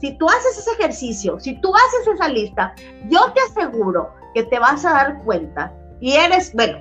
Si 0.00 0.16
tú 0.18 0.28
haces 0.28 0.58
ese 0.58 0.70
ejercicio, 0.72 1.40
si 1.40 1.60
tú 1.60 1.72
haces 1.74 2.14
esa 2.14 2.28
lista, 2.28 2.74
yo 3.08 3.32
te 3.32 3.40
aseguro 3.40 4.10
que 4.34 4.44
te 4.44 4.58
vas 4.58 4.84
a 4.84 4.90
dar 4.90 5.24
cuenta 5.24 5.72
y 6.00 6.12
eres, 6.12 6.52
bueno, 6.54 6.80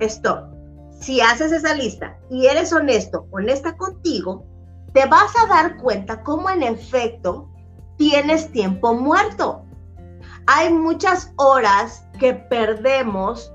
esto, 0.00 0.48
si 1.00 1.20
haces 1.20 1.52
esa 1.52 1.74
lista 1.74 2.18
y 2.30 2.46
eres 2.46 2.72
honesto, 2.72 3.26
honesta 3.30 3.76
contigo, 3.76 4.44
te 4.92 5.06
vas 5.06 5.32
a 5.42 5.48
dar 5.48 5.76
cuenta 5.76 6.22
cómo 6.22 6.48
en 6.50 6.62
efecto 6.62 7.50
tienes 7.96 8.50
tiempo 8.52 8.94
muerto. 8.94 9.64
Hay 10.46 10.72
muchas 10.72 11.32
horas 11.36 12.06
que 12.18 12.34
perdemos 12.34 13.52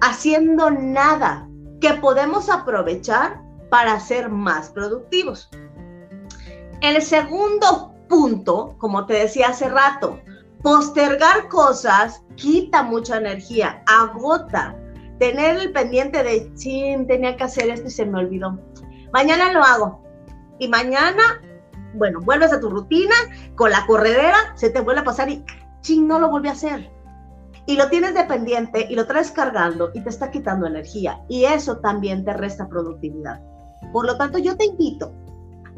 haciendo 0.00 0.70
nada 0.70 1.48
que 1.80 1.94
podemos 1.94 2.48
aprovechar 2.48 3.40
para 3.70 3.98
ser 4.00 4.28
más 4.28 4.70
productivos. 4.70 5.48
El 6.80 7.00
segundo 7.00 7.94
punto, 8.08 8.74
como 8.78 9.06
te 9.06 9.14
decía 9.14 9.48
hace 9.48 9.68
rato, 9.68 10.20
postergar 10.62 11.48
cosas 11.48 12.22
quita 12.36 12.82
mucha 12.82 13.18
energía, 13.18 13.82
agota. 13.86 14.76
Tener 15.18 15.56
el 15.58 15.72
pendiente 15.72 16.22
de, 16.22 16.50
sí, 16.56 16.96
tenía 17.06 17.36
que 17.36 17.44
hacer 17.44 17.70
esto 17.70 17.88
y 17.88 17.90
se 17.90 18.06
me 18.06 18.18
olvidó. 18.18 18.58
Mañana 19.12 19.52
lo 19.52 19.62
hago. 19.62 20.02
Y 20.58 20.68
mañana, 20.68 21.22
bueno, 21.94 22.20
vuelves 22.20 22.52
a 22.52 22.60
tu 22.60 22.70
rutina, 22.70 23.14
con 23.54 23.70
la 23.70 23.86
corredera, 23.86 24.36
se 24.54 24.70
te 24.70 24.80
vuelve 24.80 25.02
a 25.02 25.04
pasar 25.04 25.28
y, 25.28 25.44
ching, 25.82 26.06
no 26.06 26.18
lo 26.18 26.30
volví 26.30 26.48
a 26.48 26.52
hacer 26.52 26.90
y 27.66 27.76
lo 27.76 27.88
tienes 27.88 28.14
dependiente 28.14 28.86
y 28.88 28.94
lo 28.94 29.06
traes 29.06 29.30
cargando 29.30 29.90
y 29.94 30.00
te 30.00 30.10
está 30.10 30.30
quitando 30.30 30.66
energía 30.66 31.20
y 31.28 31.44
eso 31.44 31.78
también 31.78 32.24
te 32.24 32.32
resta 32.32 32.68
productividad. 32.68 33.40
Por 33.92 34.06
lo 34.06 34.16
tanto, 34.16 34.38
yo 34.38 34.56
te 34.56 34.64
invito 34.64 35.12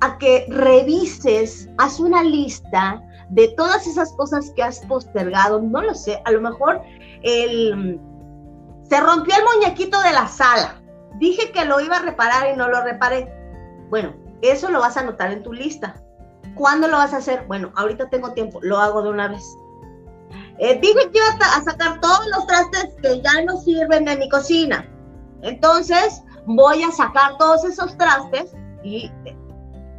a 0.01 0.19
que 0.19 0.47
revises, 0.49 1.69
haz 1.79 2.01
una 2.01 2.23
lista 2.23 3.03
de 3.31 3.49
todas 3.57 3.87
esas 3.87 4.13
cosas 4.13 4.51
que 4.51 4.63
has 4.63 4.81
postergado, 4.81 5.61
no 5.61 5.83
lo 5.83 5.95
sé, 5.95 6.21
a 6.25 6.31
lo 6.31 6.41
mejor 6.41 6.83
se 7.23 9.01
rompió 9.01 9.35
el 9.37 9.45
muñequito 9.55 10.01
de 10.03 10.13
la 10.13 10.29
sala, 10.29 10.81
dije 11.19 11.53
que 11.53 11.65
lo 11.65 11.81
iba 11.81 11.97
a 11.97 12.03
reparar 12.03 12.53
y 12.53 12.57
no 12.57 12.69
lo 12.69 12.83
reparé. 12.83 13.33
Bueno, 13.89 14.15
eso 14.43 14.71
lo 14.71 14.81
vas 14.81 14.97
a 14.97 15.01
anotar 15.01 15.33
en 15.33 15.43
tu 15.43 15.53
lista. 15.53 15.95
¿Cuándo 16.55 16.89
lo 16.89 16.99
vas 16.99 17.13
a 17.13 17.19
hacer? 17.19 17.45
Bueno, 17.47 17.73
ahorita 17.77 18.11
tengo 18.11 18.33
tiempo, 18.33 18.61
lo 18.63 18.79
hago 18.79 19.03
de 19.03 19.11
una 19.11 19.29
vez. 19.29 19.43
Dije 20.59 21.11
que 21.11 21.19
iba 21.19 21.47
a 21.57 21.65
sacar 21.65 22.01
todos 22.01 22.27
los 22.29 22.47
trastes 22.47 22.95
que 23.03 23.21
ya 23.21 23.43
no 23.45 23.57
sirven 23.59 24.05
de 24.05 24.17
mi 24.17 24.29
cocina. 24.29 24.89
Entonces, 25.43 26.23
voy 26.47 26.83
a 26.83 26.93
sacar 26.93 27.37
todos 27.39 27.65
esos 27.65 27.97
trastes 27.99 28.55
y 28.83 29.11
eh, 29.25 29.37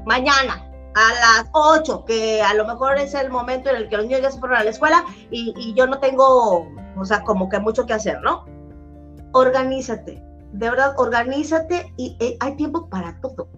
mañana 0.06 0.65
a 0.96 1.14
las 1.14 1.50
8, 1.52 2.06
que 2.06 2.42
a 2.42 2.54
lo 2.54 2.66
mejor 2.66 2.98
es 2.98 3.14
el 3.14 3.30
momento 3.30 3.70
en 3.70 3.76
el 3.76 3.90
que 3.90 3.98
los 3.98 4.06
niños 4.06 4.22
ya 4.22 4.32
se 4.32 4.40
fueron 4.40 4.58
a 4.58 4.64
la 4.64 4.70
escuela 4.70 5.04
y, 5.30 5.74
yo 5.76 5.86
no 5.88 6.00
tengo, 6.00 6.70
o 6.98 7.06
sea, 7.06 7.22
como 7.24 7.50
que 7.50 7.60
mucho 7.60 7.86
que 7.86 7.94
hacer, 7.94 8.22
¿no? 8.22 8.46
Organízate, 9.34 10.24
de 10.54 10.70
verdad, 10.70 10.96
organízate 10.98 11.94
y 11.98 12.16
eh, 12.22 12.38
hay 12.40 12.56
tiempo 12.56 12.88
para 12.88 13.20
todo. 13.20 13.50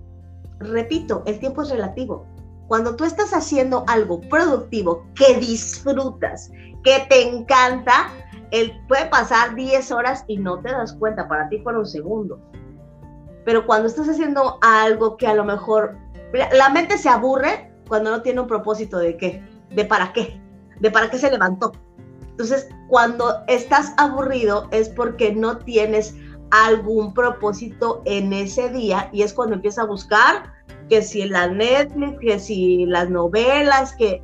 Repito, 0.60 1.22
el 1.27 1.39
tiempo 1.39 1.62
es 1.62 1.70
relativo. 1.70 2.25
Cuando 2.67 2.96
tú 2.96 3.06
estás 3.06 3.32
haciendo 3.32 3.84
algo 3.88 4.20
productivo 4.22 5.06
que 5.13 5.36
disfrutas, 5.39 6.50
que 6.84 7.06
te 7.08 7.22
encanta, 7.22 8.10
él 8.50 8.74
puede 8.88 9.06
pasar 9.06 9.53
10 9.53 9.91
horas 9.91 10.25
y 10.27 10.38
no 10.38 10.60
te 10.62 10.72
das 10.72 10.94
cuenta, 10.94 11.27
para 11.27 11.48
ti 11.50 11.60
fueron 11.60 11.86
segundos. 11.86 12.39
Pero 13.46 13.65
cuando 13.67 13.88
estás 13.88 14.10
haciendo 14.10 14.58
algo 14.62 15.17
que 15.17 15.27
a 15.27 15.36
lo 15.36 15.46
mejor 15.46 15.96
la 16.34 16.69
mente 16.69 16.98
se 16.98 17.10
aburre 17.10 17.72
cuando 17.88 18.12
no 18.12 18.22
tiene 18.22 18.41
un 18.41 18.48
propósito 18.48 18.98
de 18.98 19.17
qué, 19.17 19.43
de 19.72 19.86
para 19.86 20.13
qué, 20.13 20.39
de 20.79 20.91
para 20.91 21.10
qué 21.10 21.17
se 21.17 21.31
levantó. 21.31 21.72
Entonces, 22.22 22.69
cuando 22.88 23.43
estás 23.48 23.93
aburrido 23.98 24.67
es 24.72 24.89
porque 24.89 25.34
no 25.34 25.57
tienes 25.57 26.15
algún 26.51 27.13
propósito 27.13 28.01
en 28.05 28.31
ese 28.31 28.69
día 28.69 29.10
y 29.12 29.24
es 29.24 29.34
cuando 29.34 29.55
empiezas 29.55 29.86
a 29.86 29.88
buscar 29.88 30.53
que 30.89 31.01
si 31.01 31.25
la 31.25 31.48
Netflix, 31.48 32.19
que 32.19 32.39
si 32.39 32.86
las 32.86 33.10
novelas, 33.10 33.96
que 33.96 34.22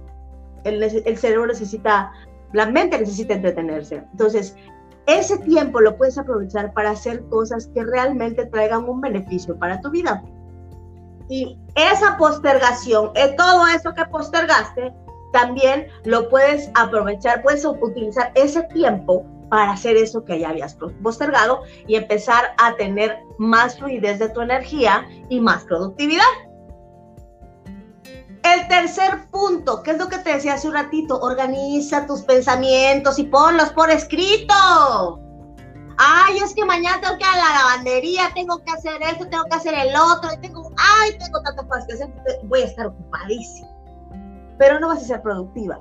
el 0.63 1.17
cerebro 1.17 1.47
necesita, 1.47 2.11
la 2.53 2.67
mente 2.67 2.97
necesita 2.99 3.33
entretenerse. 3.33 4.03
Entonces, 4.11 4.55
ese 5.05 5.37
tiempo 5.39 5.81
lo 5.81 5.97
puedes 5.97 6.17
aprovechar 6.17 6.71
para 6.73 6.91
hacer 6.91 7.25
cosas 7.25 7.67
que 7.73 7.83
realmente 7.83 8.45
traigan 8.45 8.87
un 8.87 9.01
beneficio 9.01 9.57
para 9.57 9.81
tu 9.81 9.89
vida. 9.89 10.23
Y 11.29 11.57
esa 11.75 12.17
postergación, 12.17 13.11
eh, 13.15 13.33
todo 13.37 13.67
eso 13.67 13.93
que 13.93 14.05
postergaste, 14.05 14.93
también 15.31 15.87
lo 16.05 16.29
puedes 16.29 16.69
aprovechar, 16.75 17.41
puedes 17.41 17.65
utilizar 17.65 18.31
ese 18.35 18.63
tiempo 18.63 19.25
para 19.49 19.71
hacer 19.71 19.97
eso 19.97 20.23
que 20.23 20.39
ya 20.39 20.49
habías 20.49 20.77
postergado 21.01 21.61
y 21.87 21.95
empezar 21.95 22.53
a 22.57 22.75
tener 22.75 23.19
más 23.37 23.77
fluidez 23.77 24.19
de 24.19 24.29
tu 24.29 24.41
energía 24.41 25.07
y 25.29 25.39
más 25.39 25.63
productividad. 25.65 26.23
El 28.43 28.67
tercer 28.67 29.29
punto, 29.31 29.81
que 29.83 29.91
es 29.91 29.97
lo 29.97 30.09
que 30.09 30.17
te 30.17 30.33
decía 30.33 30.55
hace 30.55 30.67
un 30.67 30.73
ratito, 30.73 31.19
organiza 31.19 32.05
tus 32.05 32.21
pensamientos 32.23 33.17
y 33.17 33.23
ponlos 33.23 33.69
por 33.69 33.89
escrito. 33.89 35.22
Ay, 35.97 36.37
es 36.37 36.53
que 36.53 36.65
mañana 36.65 36.99
tengo 37.01 37.17
que 37.17 37.23
ir 37.23 37.29
a 37.29 37.37
la 37.37 37.59
lavandería, 37.59 38.31
tengo 38.33 38.63
que 38.63 38.71
hacer 38.71 39.01
esto, 39.01 39.27
tengo 39.27 39.45
que 39.45 39.55
hacer 39.55 39.73
el 39.73 39.95
otro, 39.95 40.29
tengo, 40.41 40.71
ay, 40.77 41.17
tengo 41.17 41.41
tantas 41.41 41.65
cosas 41.65 41.85
que 41.85 41.93
hacer, 41.93 42.09
voy 42.43 42.61
a 42.61 42.65
estar 42.65 42.87
ocupadísima. 42.87 43.69
Pero 44.57 44.79
no 44.79 44.87
vas 44.87 45.03
a 45.03 45.05
ser 45.07 45.21
productiva. 45.21 45.77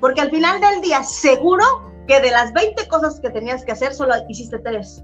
Porque 0.00 0.20
al 0.20 0.30
final 0.30 0.60
del 0.60 0.80
día, 0.80 1.02
seguro 1.02 1.64
que 2.06 2.20
de 2.20 2.30
las 2.30 2.52
20 2.52 2.88
cosas 2.88 3.20
que 3.20 3.30
tenías 3.30 3.64
que 3.64 3.72
hacer, 3.72 3.94
solo 3.94 4.14
hiciste 4.28 4.58
tres. 4.58 5.02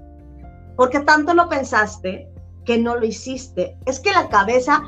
Porque 0.75 0.99
tanto 0.99 1.33
lo 1.33 1.49
pensaste 1.49 2.29
que 2.65 2.77
no 2.77 2.95
lo 2.95 3.05
hiciste. 3.05 3.77
Es 3.85 3.99
que 3.99 4.11
la 4.11 4.29
cabeza 4.29 4.83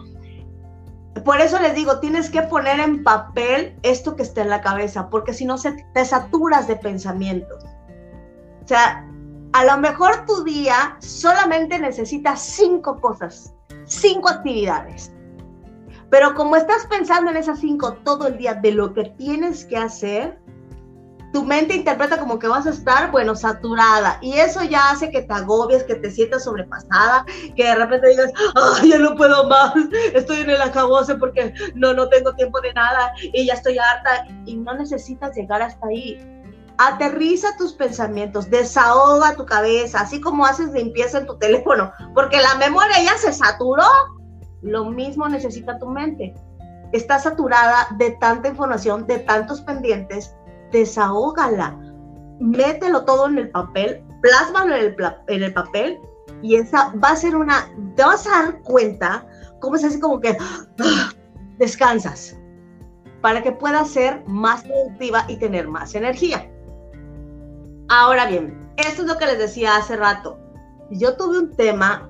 por 1.26 1.40
eso 1.40 1.60
les 1.60 1.76
digo, 1.76 2.00
tienes 2.00 2.30
que 2.30 2.42
poner 2.42 2.80
en 2.80 3.04
papel 3.04 3.78
esto 3.84 4.16
que 4.16 4.24
está 4.24 4.42
en 4.42 4.50
la 4.50 4.62
cabeza, 4.62 5.10
porque 5.10 5.34
si 5.34 5.46
no 5.46 5.56
te 5.94 6.06
saturas 6.06 6.68
de 6.68 6.76
pensamientos. 6.76 7.64
O 8.64 8.68
sea, 8.68 9.08
a 9.54 9.66
lo 9.66 9.78
mejor 9.78 10.26
tu 10.26 10.44
día 10.44 10.98
solamente 11.00 11.80
necesita 11.80 12.36
cinco 12.36 13.00
cosas, 13.00 13.54
cinco 13.86 14.30
actividades. 14.30 15.12
Pero 16.10 16.34
como 16.36 16.56
estás 16.56 16.86
pensando 16.88 17.32
en 17.32 17.38
esas 17.38 17.60
cinco 17.60 17.94
todo 18.04 18.28
el 18.28 18.38
día 18.38 18.56
de 18.56 18.72
lo 18.72 18.94
que 18.94 19.06
tienes 19.18 19.66
que 19.66 19.78
hacer, 19.78 20.40
tu 21.34 21.44
mente 21.44 21.76
interpreta 21.76 22.20
como 22.20 22.38
que 22.38 22.48
vas 22.48 22.68
a 22.68 22.70
estar, 22.70 23.12
bueno, 23.12 23.36
saturada. 23.36 24.20
Y 24.22 24.34
eso 24.34 24.64
ya 24.64 24.92
hace 24.92 25.10
que 25.10 25.24
te 25.24 25.34
agobies, 25.34 25.84
que 25.84 25.96
te 25.96 26.12
sientas 26.12 26.44
sobrepasada, 26.44 27.26
que 27.56 27.64
de 27.64 27.76
repente 27.76 28.10
digas, 28.10 28.32
ay, 28.56 28.90
ya 28.90 29.00
no 29.00 29.16
puedo 29.16 29.48
más, 29.50 29.74
estoy 30.14 30.42
en 30.42 30.52
el 30.52 30.62
acabose 30.62 31.16
porque 31.16 31.54
no, 31.74 31.94
no 31.94 32.08
tengo 32.10 32.34
tiempo 32.36 32.62
de 32.62 32.74
nada 32.74 33.12
y 33.20 33.48
ya 33.48 33.54
estoy 33.54 33.78
harta. 33.80 34.28
Y 34.46 34.56
no 34.56 34.76
necesitas 34.76 35.36
llegar 35.36 35.62
hasta 35.62 35.88
ahí. 35.88 36.33
Aterriza 36.78 37.56
tus 37.58 37.74
pensamientos, 37.74 38.50
desahoga 38.50 39.36
tu 39.36 39.46
cabeza, 39.46 40.02
así 40.02 40.20
como 40.20 40.46
haces 40.46 40.72
limpieza 40.72 41.20
en 41.20 41.28
tu 41.28 41.38
teléfono, 41.40 41.92
porque 42.14 42.42
la 42.42 42.56
memoria 42.56 43.02
ya 43.04 43.18
se 43.18 43.34
saturó. 43.34 43.86
Lo 44.62 44.86
mismo 44.86 45.28
necesita 45.28 45.78
tu 45.78 45.88
mente. 45.88 46.34
Está 46.94 47.20
saturada 47.20 47.88
de 47.98 48.12
tanta 48.12 48.48
información, 48.48 49.06
de 49.08 49.20
tantos 49.20 49.62
pendientes 49.62 50.34
desahógala, 50.74 51.80
mételo 52.42 53.06
todo 53.06 53.28
en 53.28 53.38
el 53.38 53.50
papel, 53.52 54.04
plásmalo 54.22 54.76
en 54.76 55.44
el, 55.44 55.54
papel 55.54 56.00
y 56.42 56.56
esa 56.56 56.92
va 57.02 57.10
a 57.10 57.16
ser 57.16 57.38
una, 57.38 57.70
te 57.96 58.04
vas 58.04 58.28
a 58.28 58.32
dar 58.32 58.62
cuenta 58.64 59.26
cómo 59.62 59.78
es 59.78 59.86
así 59.86 60.00
como 60.00 60.20
que 60.20 60.36
descansas 61.58 62.36
para 63.22 63.42
que 63.42 63.54
puedas 63.54 63.90
ser 63.90 64.22
más 64.28 64.64
productiva 64.64 65.24
y 65.30 65.38
tener 65.38 65.70
más 65.70 65.96
energía. 65.96 66.50
Ahora 67.96 68.26
bien, 68.26 68.74
esto 68.78 69.04
es 69.04 69.08
lo 69.08 69.20
que 69.20 69.28
les 69.28 69.38
decía 69.38 69.76
hace 69.76 69.96
rato. 69.96 70.40
Yo 70.90 71.16
tuve 71.16 71.38
un 71.38 71.56
tema 71.56 72.10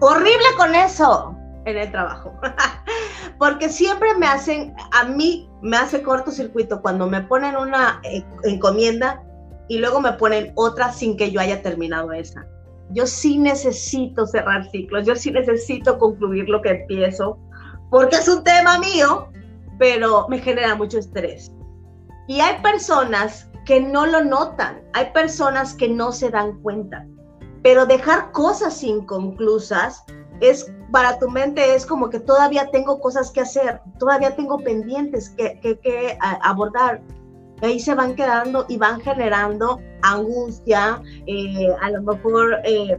horrible 0.00 0.46
con 0.56 0.74
eso 0.74 1.36
en 1.66 1.76
el 1.76 1.90
trabajo. 1.90 2.32
Porque 3.38 3.68
siempre 3.68 4.14
me 4.14 4.26
hacen, 4.26 4.74
a 4.90 5.04
mí 5.04 5.46
me 5.60 5.76
hace 5.76 6.00
cortocircuito 6.00 6.80
cuando 6.80 7.06
me 7.06 7.20
ponen 7.20 7.58
una 7.58 8.00
eh, 8.04 8.24
encomienda 8.44 9.22
y 9.68 9.76
luego 9.80 10.00
me 10.00 10.14
ponen 10.14 10.50
otra 10.54 10.92
sin 10.92 11.14
que 11.14 11.30
yo 11.30 11.40
haya 11.40 11.60
terminado 11.60 12.10
esa. 12.14 12.46
Yo 12.92 13.06
sí 13.06 13.36
necesito 13.36 14.24
cerrar 14.26 14.70
ciclos, 14.70 15.06
yo 15.06 15.14
sí 15.14 15.30
necesito 15.30 15.98
concluir 15.98 16.48
lo 16.48 16.62
que 16.62 16.70
empiezo, 16.70 17.38
porque 17.90 18.16
es 18.16 18.28
un 18.28 18.42
tema 18.44 18.78
mío, 18.78 19.28
pero 19.78 20.26
me 20.30 20.38
genera 20.38 20.74
mucho 20.74 20.98
estrés. 20.98 21.52
Y 22.28 22.40
hay 22.40 22.62
personas 22.62 23.47
que 23.68 23.82
no 23.82 24.06
lo 24.06 24.24
notan, 24.24 24.80
hay 24.94 25.12
personas 25.12 25.74
que 25.74 25.90
no 25.90 26.10
se 26.10 26.30
dan 26.30 26.58
cuenta. 26.62 27.06
pero 27.62 27.84
dejar 27.84 28.32
cosas 28.32 28.82
inconclusas 28.82 30.04
es 30.40 30.72
para 30.90 31.18
tu 31.18 31.28
mente 31.28 31.74
es 31.74 31.84
como 31.84 32.08
que 32.08 32.18
todavía 32.20 32.70
tengo 32.70 32.98
cosas 32.98 33.30
que 33.30 33.42
hacer, 33.42 33.82
todavía 33.98 34.34
tengo 34.36 34.58
pendientes 34.58 35.30
que, 35.30 35.60
que, 35.60 36.16
abordar. 36.42 37.02
Ahí 37.60 37.78
se 37.78 37.94
van 37.94 38.14
quedando 38.14 38.64
y 38.68 38.78
van 38.78 39.00
generando 39.00 39.80
angustia, 40.02 41.02
eh, 41.26 41.68
a 41.82 41.90
lo 41.90 42.02
mejor, 42.02 42.60
eh, 42.64 42.96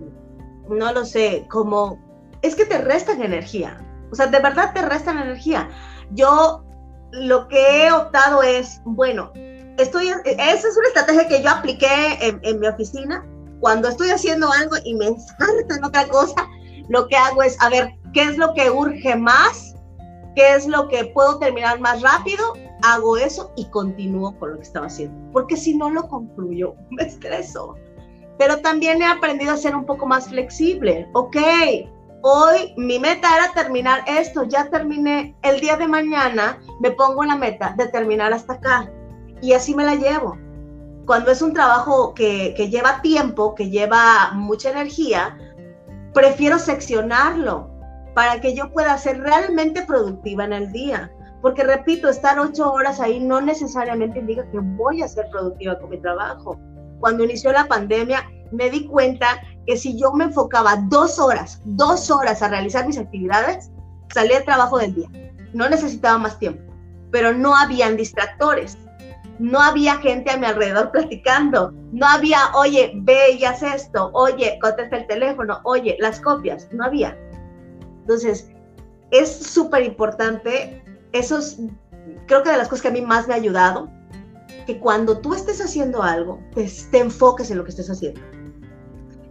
no 0.70 0.94
lo 0.94 1.04
sé, 1.04 1.48
como, 1.50 1.98
es 2.44 2.54
que 2.56 2.66
te 2.66 2.78
restan 2.78 3.24
energía, 3.24 3.78
o 4.12 4.16
sea, 4.16 4.28
de 4.28 4.40
verdad 4.40 4.74
te 4.74 4.84
restan 4.84 5.18
energía. 5.18 5.68
Yo 6.12 6.64
lo 7.12 7.48
que 7.48 7.88
he 7.88 7.92
optado 7.92 8.44
es, 8.44 8.82
bueno, 8.86 9.32
estoy, 9.82 10.08
esa 10.08 10.68
es 10.68 10.78
una 10.78 10.88
estrategia 10.88 11.28
que 11.28 11.42
yo 11.42 11.50
apliqué 11.50 11.88
en, 12.22 12.60
mi 12.60 12.68
oficina, 12.68 13.26
cuando 13.60 13.90
estoy 13.90 14.10
haciendo 14.10 14.52
algo 14.52 14.76
y 14.84 14.96
me 14.96 15.08
en 15.08 15.84
otra 15.84 16.08
cosa, 16.08 16.48
lo 16.90 17.08
que 17.08 17.16
hago 17.16 17.44
es, 17.44 17.62
a 17.62 17.70
ver, 17.70 17.94
¿qué 18.14 18.24
es 18.24 18.38
lo 18.38 18.54
que 18.54 18.70
urge 18.70 19.16
más? 19.16 19.76
¿Qué 20.36 20.56
es 20.56 20.68
lo 20.68 20.88
que 20.88 21.06
puedo 21.06 21.38
terminar 21.40 21.80
más 21.80 22.02
rápido? 22.02 22.54
Hago 22.82 23.18
eso 23.18 23.52
y 23.56 23.66
continúo 23.66 24.38
con 24.40 24.52
lo 24.52 24.58
que 24.58 24.64
estaba 24.64 24.88
haciendo. 24.88 25.32
Porque 25.34 25.58
si 25.58 25.76
no 25.76 25.90
lo 25.90 26.08
concluyo, 26.08 26.76
me 26.92 27.04
estreso. 27.04 27.76
Pero 28.38 28.62
también 28.62 29.02
he 29.02 29.06
aprendido 29.06 29.52
a 29.52 29.58
ser 29.58 29.76
un 29.76 29.86
poco 29.86 30.06
más 30.06 30.30
flexible. 30.30 31.08
Ok, 31.14 31.36
hoy 32.22 32.74
mi 32.78 32.98
meta 32.98 33.36
era 33.36 33.54
terminar 33.54 34.04
esto, 34.08 34.44
ya 34.44 34.70
terminé. 34.70 35.36
El 35.42 35.60
día 35.60 35.76
de 35.76 35.88
mañana 35.88 36.62
me 36.80 36.92
pongo 36.92 37.24
la 37.26 37.36
meta 37.36 37.76
de 37.78 37.88
terminar 37.88 38.32
hasta 38.32 38.54
acá. 38.54 38.90
Y 39.42 39.54
así 39.54 39.76
me 39.76 39.86
la 39.86 39.96
llevo. 39.96 40.38
Cuando 41.06 41.32
es 41.32 41.42
un 41.42 41.54
trabajo 41.54 42.14
que, 42.14 42.54
que 42.56 42.70
lleva 42.70 43.02
tiempo, 43.02 43.56
que 43.56 43.70
lleva 43.70 44.32
mucha 44.34 44.70
energía, 44.70 45.38
prefiero 46.14 46.60
seccionarlo 46.60 47.70
para 48.14 48.42
que 48.42 48.56
yo 48.56 48.72
pueda 48.72 48.98
ser 48.98 49.22
realmente 49.22 49.84
productiva 49.86 50.44
en 50.46 50.54
el 50.54 50.72
día. 50.72 51.12
Porque 51.42 51.64
repito, 51.64 52.10
estar 52.10 52.38
ocho 52.38 52.72
horas 52.72 53.00
ahí 53.00 53.20
no 53.20 53.40
necesariamente 53.40 54.20
indica 54.20 54.50
que 54.52 54.60
voy 54.60 55.02
a 55.02 55.08
ser 55.08 55.30
productiva 55.32 55.80
con 55.80 55.90
mi 55.90 55.98
trabajo. 56.02 56.60
Cuando 57.00 57.24
inició 57.24 57.52
la 57.54 57.68
pandemia, 57.68 58.30
me 58.52 58.70
di 58.70 58.88
cuenta 58.88 59.42
que 59.66 59.78
si 59.78 59.98
yo 59.98 60.12
me 60.12 60.26
enfocaba 60.26 60.76
dos 60.90 61.18
horas, 61.18 61.62
dos 61.64 62.12
horas 62.12 62.42
a 62.42 62.50
realizar 62.50 62.86
mis 62.86 62.98
actividades, 62.98 63.72
salía 64.14 64.40
el 64.40 64.46
trabajo 64.46 64.80
del 64.80 64.96
día. 64.96 65.10
No 65.54 65.70
necesitaba 65.70 66.18
más 66.18 66.38
tiempo, 66.40 66.62
pero 67.12 67.34
no 67.34 67.56
habían 67.56 67.96
distractores 67.96 68.78
no 69.40 69.60
había 69.60 69.98
gente 69.98 70.30
a 70.30 70.38
mi 70.38 70.46
alrededor 70.46 70.92
platicando, 70.94 71.74
no 71.92 72.06
había, 72.06 72.40
oye, 72.56 72.92
ve 72.96 73.32
y 73.40 73.46
haz 73.46 73.64
esto, 73.64 74.12
oye, 74.14 74.60
contesta 74.62 74.98
el 74.98 75.08
teléfono, 75.08 75.60
oye, 75.64 75.98
las 76.00 76.20
copias, 76.20 76.68
no 76.72 76.84
había. 76.86 77.18
Entonces, 78.02 78.52
es 79.12 79.34
súper 79.36 79.84
importante, 79.84 80.84
eso 81.14 81.40
es, 81.40 81.60
creo 82.28 82.44
que 82.44 82.52
de 82.52 82.58
las 82.58 82.68
cosas 82.68 82.84
que 82.84 82.88
a 82.90 82.92
mí 82.92 83.02
más 83.02 83.28
me 83.28 83.34
ha 83.34 83.38
ayudado, 83.38 83.90
que 84.68 84.80
cuando 84.80 85.20
tú 85.20 85.34
estés 85.34 85.62
haciendo 85.62 86.04
algo, 86.04 86.40
te, 86.54 86.70
te 86.92 87.00
enfoques 87.00 87.50
en 87.50 87.58
lo 87.58 87.64
que 87.64 87.72
estés 87.72 87.90
haciendo. 87.90 88.22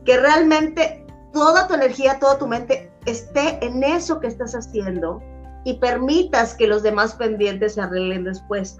Que 0.04 0.18
realmente 0.18 1.06
toda 1.32 1.68
tu 1.68 1.74
energía, 1.74 2.18
toda 2.18 2.38
tu 2.38 2.48
mente 2.48 2.90
esté 3.06 3.64
en 3.64 3.84
eso 3.84 4.18
que 4.20 4.26
estás 4.26 4.54
haciendo 4.54 5.22
y 5.64 5.74
permitas 5.74 6.54
que 6.54 6.66
los 6.66 6.82
demás 6.82 7.14
pendientes 7.14 7.74
se 7.74 7.82
arreglen 7.82 8.24
después 8.24 8.78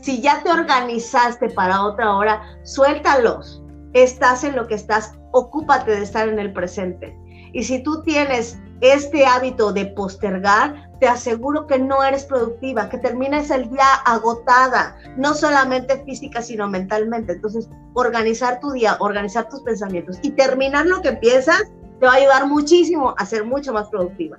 si 0.00 0.20
ya 0.20 0.42
te 0.42 0.50
organizaste 0.50 1.50
para 1.50 1.84
otra 1.84 2.14
hora, 2.14 2.42
suéltalos. 2.64 3.62
Estás 3.92 4.44
en 4.44 4.56
lo 4.56 4.66
que 4.66 4.74
estás, 4.74 5.14
ocúpate 5.32 5.92
de 5.92 6.02
estar 6.02 6.28
en 6.28 6.38
el 6.38 6.52
presente. 6.52 7.16
Y 7.52 7.64
si 7.64 7.82
tú 7.82 8.02
tienes 8.02 8.58
este 8.80 9.26
hábito 9.26 9.72
de 9.72 9.86
postergar, 9.86 10.88
te 11.00 11.08
aseguro 11.08 11.66
que 11.66 11.78
no 11.78 12.02
eres 12.02 12.24
productiva, 12.24 12.88
que 12.88 12.98
terminas 12.98 13.50
el 13.50 13.68
día 13.70 13.94
agotada, 14.04 14.96
no 15.16 15.34
solamente 15.34 16.02
física, 16.04 16.42
sino 16.42 16.68
mentalmente. 16.68 17.32
Entonces, 17.32 17.68
organizar 17.94 18.60
tu 18.60 18.72
día, 18.72 18.96
organizar 19.00 19.48
tus 19.48 19.62
pensamientos 19.62 20.18
y 20.22 20.30
terminar 20.30 20.86
lo 20.86 21.00
que 21.00 21.08
empiezas 21.08 21.64
te 22.00 22.06
va 22.06 22.12
a 22.12 22.16
ayudar 22.16 22.46
muchísimo 22.46 23.14
a 23.16 23.26
ser 23.26 23.44
mucho 23.44 23.72
más 23.72 23.88
productiva. 23.88 24.36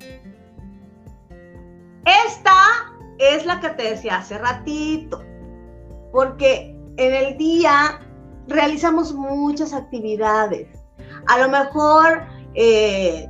Esta 2.28 2.54
es 3.20 3.46
la 3.46 3.60
que 3.60 3.70
te 3.70 3.84
decía 3.84 4.18
hace 4.18 4.38
ratito, 4.38 5.22
porque 6.12 6.76
en 6.98 7.14
el 7.14 7.38
día 7.38 8.00
realizamos 8.48 9.14
muchas 9.14 9.74
actividades. 9.74 10.68
A 11.28 11.38
lo 11.38 11.50
mejor, 11.50 12.24
eh, 12.56 13.28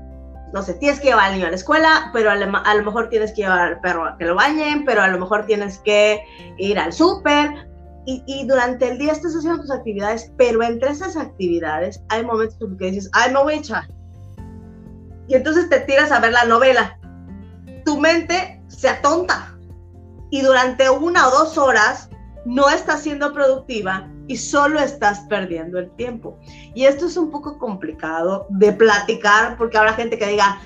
no 0.53 0.61
sé, 0.61 0.75
tienes 0.75 0.99
que 0.99 1.07
llevar 1.07 1.25
al 1.25 1.33
niño 1.33 1.47
a 1.47 1.49
la 1.49 1.55
escuela, 1.55 2.09
pero 2.13 2.29
a 2.29 2.35
lo, 2.35 2.83
mejor 2.83 3.09
tienes 3.09 3.31
que 3.31 3.41
llevar 3.41 3.59
al 3.59 3.81
perro 3.81 4.05
a 4.05 4.17
que 4.17 4.25
lo 4.25 4.35
bañen, 4.35 4.85
pero 4.85 5.01
a 5.01 5.07
lo 5.07 5.19
mejor 5.19 5.45
tienes 5.45 5.79
que 5.79 6.23
ir 6.57 6.79
al 6.79 6.93
súper. 6.93 7.67
Y, 8.05 8.47
durante 8.47 8.89
el 8.89 8.97
día 8.97 9.11
estás 9.11 9.35
haciendo 9.35 9.61
tus 9.61 9.69
actividades, 9.69 10.31
pero 10.35 10.63
entre 10.63 10.89
esas 10.89 11.15
actividades 11.15 12.01
hay 12.09 12.25
momentos 12.25 12.57
en 12.59 12.75
que 12.75 12.85
dices, 12.85 13.09
ay, 13.13 13.31
me 13.31 13.43
voy 13.43 13.53
a 13.53 13.57
echar. 13.57 13.83
Y 15.27 15.35
entonces 15.35 15.69
te 15.69 15.81
tiras 15.81 16.11
a 16.11 16.19
ver 16.19 16.31
la 16.31 16.45
novela. 16.45 16.97
Tu 17.85 17.99
mente 17.99 18.63
se 18.67 18.89
atonta 18.89 19.58
y 20.29 20.41
durante 20.41 20.89
una 20.89 21.27
o 21.27 21.31
dos 21.31 21.57
horas 21.57 22.09
no 22.45 22.69
estás 22.69 23.03
siendo 23.03 23.33
productiva 23.33 24.09
y 24.27 24.37
solo 24.37 24.79
estás 24.79 25.21
perdiendo 25.21 25.79
el 25.79 25.89
tiempo. 25.95 26.37
Y 26.75 26.85
esto 26.85 27.07
es 27.07 27.17
un 27.17 27.29
poco 27.31 27.57
complicado 27.57 28.47
de 28.49 28.71
platicar 28.71 29.57
porque 29.57 29.77
habrá 29.77 29.93
gente 29.93 30.17
que 30.17 30.27
diga, 30.27 30.61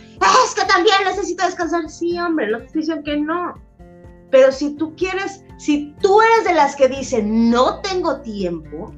es 0.46 0.56
que 0.56 0.66
también 0.66 0.96
necesito 1.06 1.46
descansar. 1.46 1.90
Sí, 1.90 2.20
hombre, 2.20 2.52
no 2.52 2.60
te 2.62 2.80
dicen 2.80 3.04
que 3.04 3.18
no. 3.18 3.54
Pero 4.32 4.52
si 4.52 4.76
tú 4.76 4.96
quieres, 4.96 5.44
si 5.58 5.96
tú 6.02 6.22
eres 6.22 6.46
de 6.46 6.56
las 6.56 6.76
que 6.76 6.88
dicen, 6.88 7.50
no 7.50 7.80
tengo 7.82 8.22
tiempo, 8.22 8.92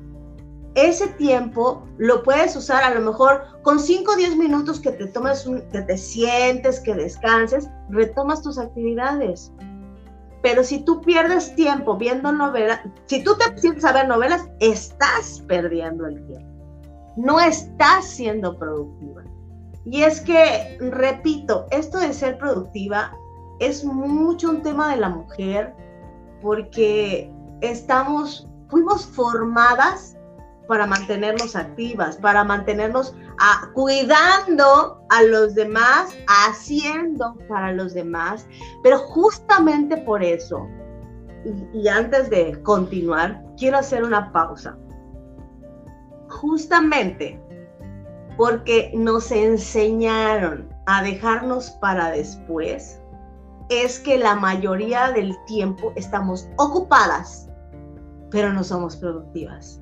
ese 0.75 1.07
tiempo 1.07 1.87
lo 1.97 2.23
puedes 2.23 2.55
usar 2.55 2.83
a 2.83 2.93
lo 2.93 3.01
mejor 3.01 3.43
con 3.61 3.79
5 3.79 4.11
o 4.11 4.15
10 4.15 4.35
minutos 4.35 4.79
que 4.79 4.91
te 4.91 5.07
tomes, 5.07 5.47
que 5.71 5.81
te 5.81 5.97
sientes, 5.97 6.79
que 6.81 6.93
descanses, 6.93 7.69
retomas 7.89 8.41
tus 8.41 8.57
actividades. 8.57 9.51
Pero 10.45 10.63
si 10.63 10.81
tú 10.81 11.01
pierdes 11.01 11.55
tiempo 11.55 11.97
viendo 11.97 12.31
novelas, 12.31 12.81
si 13.07 13.23
tú 13.23 13.35
te 13.35 13.59
sientes 13.59 13.83
a 13.83 13.93
ver 13.93 14.07
novelas, 14.07 14.47
estás 14.59 15.43
perdiendo 15.47 16.05
el 16.05 16.23
tiempo. 16.27 16.47
No 17.17 17.39
estás 17.39 18.05
siendo 18.05 18.55
productiva. 18.55 19.23
Y 19.85 20.03
es 20.03 20.21
que, 20.21 20.77
repito, 20.79 21.65
esto 21.71 21.97
de 21.97 22.13
ser 22.13 22.37
productiva 22.37 23.11
es 23.59 23.83
mucho 23.83 24.51
un 24.51 24.61
tema 24.61 24.91
de 24.91 24.97
la 24.97 25.09
mujer 25.09 25.73
porque 26.43 27.33
estamos, 27.61 28.47
fuimos 28.69 29.03
formadas 29.03 30.14
para 30.67 30.85
mantenernos 30.87 31.55
activas, 31.55 32.17
para 32.17 32.43
mantenernos 32.43 33.13
ah, 33.39 33.69
cuidando 33.73 35.01
a 35.09 35.23
los 35.23 35.55
demás, 35.55 36.15
haciendo 36.27 37.35
para 37.47 37.71
los 37.71 37.93
demás. 37.93 38.47
Pero 38.83 38.99
justamente 38.99 39.97
por 39.97 40.23
eso, 40.23 40.67
y, 41.45 41.79
y 41.79 41.87
antes 41.87 42.29
de 42.29 42.61
continuar, 42.63 43.43
quiero 43.57 43.77
hacer 43.77 44.03
una 44.03 44.31
pausa. 44.31 44.77
Justamente 46.29 47.41
porque 48.37 48.91
nos 48.93 49.31
enseñaron 49.31 50.69
a 50.87 51.01
dejarnos 51.03 51.71
para 51.81 52.11
después, 52.11 52.99
es 53.69 53.99
que 53.99 54.17
la 54.17 54.35
mayoría 54.35 55.11
del 55.11 55.35
tiempo 55.45 55.93
estamos 55.95 56.47
ocupadas, 56.57 57.49
pero 58.29 58.51
no 58.51 58.63
somos 58.63 58.97
productivas 58.97 59.81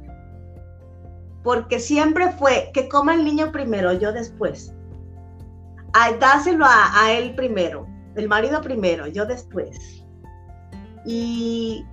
porque 1.44 1.80
siempre 1.80 2.32
fue 2.32 2.72
que 2.74 2.88
coma 2.88 3.16
el 3.16 3.26
niño 3.26 3.52
primero, 3.52 3.94
yo 3.94 4.14
después. 4.14 4.74
Ay, 5.94 6.16
dáselo 6.20 6.66
a, 6.66 7.04
a 7.04 7.12
él 7.12 7.36
primero, 7.36 7.86
el 8.16 8.28
marido 8.28 8.62
primero, 8.62 9.08
yo 9.08 9.26
después. 9.26 10.04
Y 11.06 11.86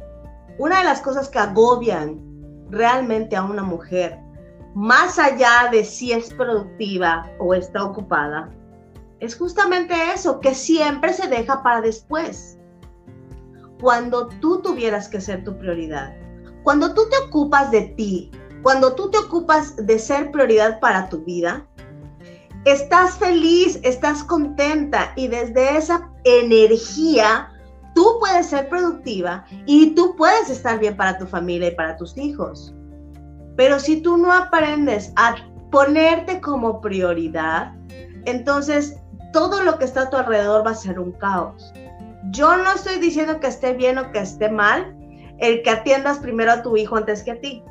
una 0.58 0.78
de 0.78 0.84
las 0.84 1.00
cosas 1.00 1.28
que 1.28 1.38
agobian 1.38 2.20
realmente 2.70 3.36
a 3.36 3.42
una 3.42 3.62
mujer, 3.62 4.18
más 4.74 5.18
allá 5.18 5.68
de 5.70 5.84
si 5.84 6.12
es 6.12 6.32
productiva 6.32 7.30
o 7.38 7.54
está 7.54 7.84
ocupada, 7.84 8.48
es 9.18 9.36
justamente 9.36 9.94
eso, 10.14 10.40
que 10.40 10.54
siempre 10.54 11.12
se 11.12 11.28
deja 11.28 11.62
para 11.62 11.80
después. 11.80 12.58
Cuando 13.80 14.28
tú 14.40 14.60
tuvieras 14.62 15.08
que 15.08 15.20
ser 15.20 15.44
tu 15.44 15.56
prioridad, 15.58 16.14
cuando 16.62 16.94
tú 16.94 17.02
te 17.10 17.16
ocupas 17.28 17.70
de 17.70 17.82
ti, 17.96 18.30
cuando 18.62 18.94
tú 18.94 19.10
te 19.10 19.18
ocupas 19.18 19.74
de 19.76 19.98
ser 19.98 20.30
prioridad 20.30 20.80
para 20.80 21.08
tu 21.08 21.24
vida, 21.24 21.66
estás 22.64 23.16
feliz, 23.16 23.80
estás 23.82 24.22
contenta 24.24 25.12
y 25.16 25.28
desde 25.28 25.76
esa 25.76 26.10
energía 26.24 27.50
tú 27.94 28.18
puedes 28.20 28.46
ser 28.46 28.68
productiva 28.68 29.44
y 29.66 29.94
tú 29.94 30.14
puedes 30.16 30.50
estar 30.50 30.78
bien 30.78 30.96
para 30.96 31.18
tu 31.18 31.26
familia 31.26 31.68
y 31.68 31.74
para 31.74 31.96
tus 31.96 32.16
hijos. 32.16 32.74
Pero 33.56 33.78
si 33.78 34.00
tú 34.00 34.16
no 34.16 34.32
aprendes 34.32 35.12
a 35.16 35.36
ponerte 35.70 36.40
como 36.40 36.80
prioridad, 36.80 37.74
entonces 38.26 38.96
todo 39.32 39.62
lo 39.62 39.78
que 39.78 39.84
está 39.84 40.02
a 40.02 40.10
tu 40.10 40.16
alrededor 40.16 40.66
va 40.66 40.72
a 40.72 40.74
ser 40.74 40.98
un 40.98 41.12
caos. 41.12 41.72
Yo 42.30 42.56
no 42.56 42.72
estoy 42.72 42.98
diciendo 42.98 43.40
que 43.40 43.46
esté 43.46 43.72
bien 43.72 43.98
o 43.98 44.12
que 44.12 44.20
esté 44.20 44.50
mal 44.50 44.96
el 45.38 45.62
que 45.62 45.70
atiendas 45.70 46.18
primero 46.18 46.52
a 46.52 46.62
tu 46.62 46.76
hijo 46.76 46.96
antes 46.96 47.22
que 47.22 47.30
a 47.32 47.40
ti. 47.40 47.64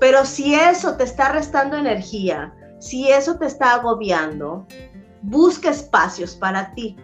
Pero 0.00 0.24
si 0.24 0.54
eso 0.54 0.96
te 0.96 1.04
está 1.04 1.32
restando 1.32 1.76
energía, 1.76 2.52
si 2.78 3.10
eso 3.10 3.38
te 3.38 3.46
está 3.46 3.74
agobiando, 3.74 4.66
busca 5.22 5.70
espacios 5.70 6.34
para 6.34 6.74
ti. 6.74 6.96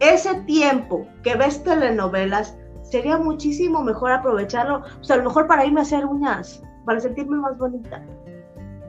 Ese 0.00 0.34
tiempo 0.42 1.06
que 1.22 1.36
ves 1.36 1.62
telenovelas, 1.62 2.56
sería 2.82 3.18
muchísimo 3.18 3.82
mejor 3.82 4.12
aprovecharlo, 4.12 4.82
o 5.00 5.04
sea, 5.04 5.16
a 5.16 5.18
lo 5.18 5.24
mejor 5.24 5.46
para 5.46 5.64
irme 5.64 5.80
a 5.80 5.82
hacer 5.82 6.04
uñas, 6.04 6.62
para 6.84 7.00
sentirme 7.00 7.36
más 7.36 7.56
bonita. 7.58 8.04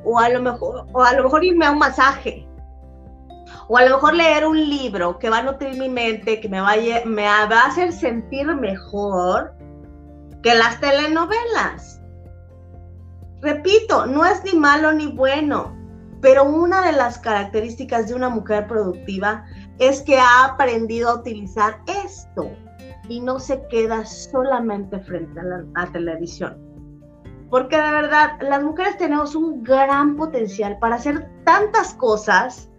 O 0.05 0.17
a 0.17 0.29
lo 0.29 0.41
mejor, 0.41 0.85
o 0.93 1.03
a 1.03 1.13
lo 1.13 1.23
mejor 1.23 1.43
irme 1.43 1.65
a 1.65 1.71
un 1.71 1.79
masaje. 1.79 2.47
O 3.67 3.77
a 3.77 3.83
lo 3.83 3.95
mejor 3.95 4.15
leer 4.15 4.47
un 4.47 4.57
libro 4.57 5.19
que 5.19 5.29
va 5.29 5.39
a 5.39 5.43
nutrir 5.43 5.77
mi 5.77 5.89
mente, 5.89 6.39
que 6.39 6.49
me, 6.49 6.61
va 6.61 6.71
a 6.71 7.67
hacer 7.67 7.91
sentir 7.91 8.47
mejor 8.47 9.53
que 10.41 10.55
las 10.55 10.79
telenovelas. 10.79 11.98
Repito, 13.41 14.05
no 14.05 14.25
es 14.25 14.43
ni 14.43 14.57
malo 14.57 14.91
ni 14.91 15.07
bueno, 15.07 15.75
pero 16.21 16.43
una 16.43 16.85
de 16.85 16.91
las 16.91 17.17
características 17.17 18.09
de 18.09 18.15
una 18.15 18.29
mujer 18.29 18.67
productiva 18.67 19.45
es 19.79 20.01
que 20.01 20.19
ha 20.19 20.45
aprendido 20.45 21.09
a 21.09 21.15
utilizar 21.15 21.79
esto 22.03 22.51
y 23.07 23.21
no 23.21 23.39
se 23.39 23.65
queda 23.67 24.05
solamente 24.05 24.99
frente 24.99 25.39
a 25.39 25.43
la 25.43 25.91
televisión. 25.91 26.57
Porque 27.49 27.77
de 27.77 27.91
verdad, 27.91 28.37
las 28.41 28.61
mujeres 28.61 28.97
tenemos 28.97 29.33
un 29.35 29.63
gran 29.63 30.15
potencial 30.15 30.77
para 30.79 30.95
hacer 30.95 31.27
tantas 31.45 31.93
cosas. 31.95 32.69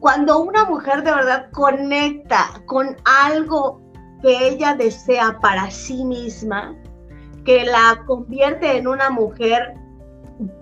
Cuando 0.00 0.40
una 0.40 0.64
mujer 0.64 1.04
de 1.04 1.12
verdad 1.12 1.50
conecta 1.52 2.48
con 2.66 2.96
algo 3.04 3.80
que 4.22 4.48
ella 4.48 4.74
desea 4.74 5.38
para 5.40 5.70
sí 5.70 6.04
misma, 6.04 6.74
que 7.44 7.64
la 7.64 8.02
convierte 8.06 8.76
en 8.76 8.88
una 8.88 9.10
mujer 9.10 9.74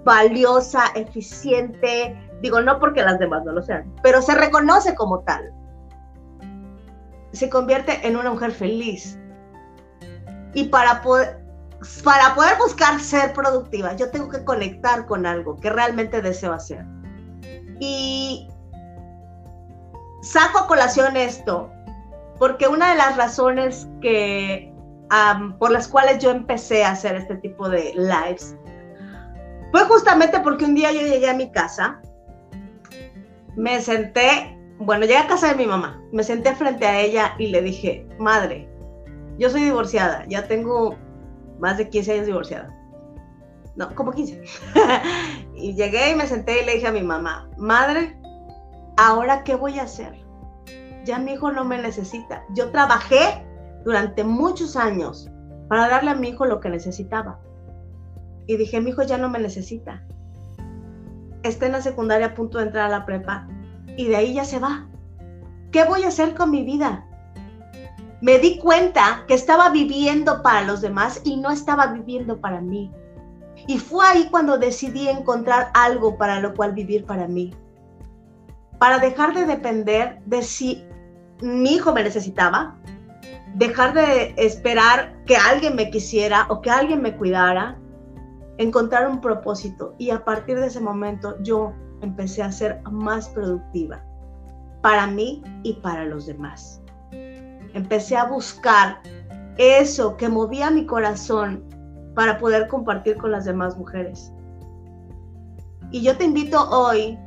valiosa, 0.04 0.84
eficiente, 0.94 2.16
digo, 2.42 2.60
no 2.60 2.78
porque 2.78 3.02
las 3.02 3.18
demás 3.18 3.44
no 3.44 3.52
lo 3.52 3.62
sean, 3.62 3.94
pero 4.02 4.22
se 4.22 4.34
reconoce 4.34 4.94
como 4.94 5.20
tal. 5.20 5.52
Se 7.32 7.48
convierte 7.48 8.06
en 8.06 8.16
una 8.16 8.30
mujer 8.30 8.50
feliz. 8.50 9.18
Y 10.54 10.64
para 10.64 11.00
poder, 11.02 11.40
para 12.02 12.34
poder 12.34 12.58
buscar 12.58 13.00
ser 13.00 13.32
productiva, 13.32 13.94
yo 13.94 14.10
tengo 14.10 14.28
que 14.28 14.44
conectar 14.44 15.06
con 15.06 15.26
algo 15.26 15.56
que 15.56 15.70
realmente 15.70 16.20
deseo 16.20 16.52
hacer. 16.52 16.84
Y 17.78 18.48
saco 20.22 20.58
a 20.58 20.66
colación 20.66 21.16
esto, 21.16 21.70
porque 22.38 22.66
una 22.66 22.90
de 22.90 22.96
las 22.96 23.16
razones 23.16 23.88
que 24.00 24.70
por 25.58 25.72
las 25.72 25.88
cuales 25.88 26.18
yo 26.22 26.30
empecé 26.30 26.84
a 26.84 26.92
hacer 26.92 27.16
este 27.16 27.36
tipo 27.36 27.68
de 27.68 27.92
lives 27.96 28.56
fue 29.70 29.84
justamente 29.84 30.40
porque 30.40 30.64
un 30.64 30.74
día 30.74 30.92
yo 30.92 31.00
llegué 31.00 31.28
a 31.30 31.34
mi 31.34 31.50
casa, 31.50 32.00
me 33.56 33.80
senté, 33.80 34.58
bueno, 34.78 35.02
llegué 35.02 35.18
a 35.18 35.26
casa 35.26 35.48
de 35.48 35.54
mi 35.54 35.66
mamá, 35.66 36.02
me 36.12 36.22
senté 36.22 36.54
frente 36.54 36.86
a 36.86 37.00
ella 37.00 37.34
y 37.38 37.48
le 37.48 37.62
dije, 37.62 38.06
madre, 38.18 38.68
yo 39.38 39.50
soy 39.50 39.62
divorciada, 39.62 40.24
ya 40.28 40.46
tengo 40.46 40.96
más 41.58 41.78
de 41.78 41.88
15 41.88 42.12
años 42.12 42.26
divorciada. 42.26 42.76
No, 43.76 43.94
como 43.94 44.12
15. 44.12 44.42
y 45.54 45.74
llegué 45.74 46.10
y 46.10 46.14
me 46.14 46.26
senté 46.26 46.62
y 46.62 46.66
le 46.66 46.74
dije 46.74 46.88
a 46.88 46.92
mi 46.92 47.02
mamá, 47.02 47.48
madre, 47.56 48.18
¿ahora 48.96 49.44
qué 49.44 49.54
voy 49.54 49.78
a 49.78 49.84
hacer? 49.84 50.14
Ya 51.04 51.18
mi 51.18 51.32
hijo 51.32 51.50
no 51.50 51.64
me 51.64 51.80
necesita. 51.80 52.44
Yo 52.54 52.70
trabajé 52.70 53.44
durante 53.84 54.24
muchos 54.24 54.76
años 54.76 55.30
para 55.68 55.88
darle 55.88 56.10
a 56.10 56.14
mi 56.14 56.30
hijo 56.30 56.44
lo 56.44 56.60
que 56.60 56.68
necesitaba. 56.68 57.40
Y 58.46 58.56
dije, 58.56 58.80
mi 58.80 58.90
hijo 58.90 59.02
ya 59.02 59.18
no 59.18 59.28
me 59.28 59.38
necesita. 59.38 60.02
Está 61.42 61.66
en 61.66 61.72
la 61.72 61.82
secundaria 61.82 62.28
a 62.28 62.34
punto 62.34 62.58
de 62.58 62.64
entrar 62.64 62.86
a 62.86 62.98
la 62.98 63.06
prepa 63.06 63.48
y 63.96 64.08
de 64.08 64.16
ahí 64.16 64.34
ya 64.34 64.44
se 64.44 64.58
va. 64.58 64.86
¿Qué 65.70 65.84
voy 65.84 66.02
a 66.02 66.08
hacer 66.08 66.34
con 66.34 66.50
mi 66.50 66.64
vida? 66.64 67.06
Me 68.20 68.38
di 68.38 68.58
cuenta 68.58 69.24
que 69.26 69.34
estaba 69.34 69.70
viviendo 69.70 70.42
para 70.42 70.62
los 70.62 70.80
demás 70.80 71.20
y 71.24 71.36
no 71.36 71.50
estaba 71.50 71.86
viviendo 71.86 72.40
para 72.40 72.60
mí. 72.60 72.92
Y 73.66 73.78
fue 73.78 74.06
ahí 74.06 74.28
cuando 74.30 74.58
decidí 74.58 75.08
encontrar 75.08 75.70
algo 75.74 76.18
para 76.18 76.40
lo 76.40 76.54
cual 76.54 76.72
vivir 76.72 77.04
para 77.04 77.26
mí. 77.28 77.54
Para 78.78 78.98
dejar 78.98 79.34
de 79.34 79.46
depender 79.46 80.20
de 80.26 80.42
si 80.42 80.84
mi 81.40 81.74
hijo 81.74 81.92
me 81.92 82.02
necesitaba, 82.02 82.76
dejar 83.54 83.94
de 83.94 84.34
esperar 84.36 85.14
que 85.24 85.36
alguien 85.36 85.76
me 85.76 85.90
quisiera 85.90 86.46
o 86.48 86.60
que 86.60 86.70
alguien 86.70 87.02
me 87.02 87.16
cuidara, 87.16 87.78
encontrar 88.60 89.08
un 89.08 89.22
propósito 89.22 89.94
y 89.96 90.10
a 90.10 90.22
partir 90.22 90.60
de 90.60 90.66
ese 90.66 90.80
momento 90.80 91.34
yo 91.42 91.72
empecé 92.02 92.42
a 92.42 92.52
ser 92.52 92.82
más 92.90 93.26
productiva 93.30 94.04
para 94.82 95.06
mí 95.06 95.42
y 95.62 95.72
para 95.74 96.04
los 96.04 96.26
demás. 96.26 96.82
Empecé 97.72 98.16
a 98.16 98.26
buscar 98.26 99.00
eso 99.56 100.14
que 100.18 100.28
movía 100.28 100.70
mi 100.70 100.84
corazón 100.84 101.64
para 102.14 102.36
poder 102.36 102.68
compartir 102.68 103.16
con 103.16 103.30
las 103.30 103.46
demás 103.46 103.78
mujeres. 103.78 104.30
Y 105.90 106.02
yo 106.02 106.14
te 106.18 106.24
invito 106.24 106.68
hoy 106.68 107.18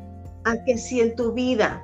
a 0.45 0.53
que 0.65 0.77
si 0.77 1.01
en 1.01 1.15
tu 1.15 1.33
vida, 1.33 1.81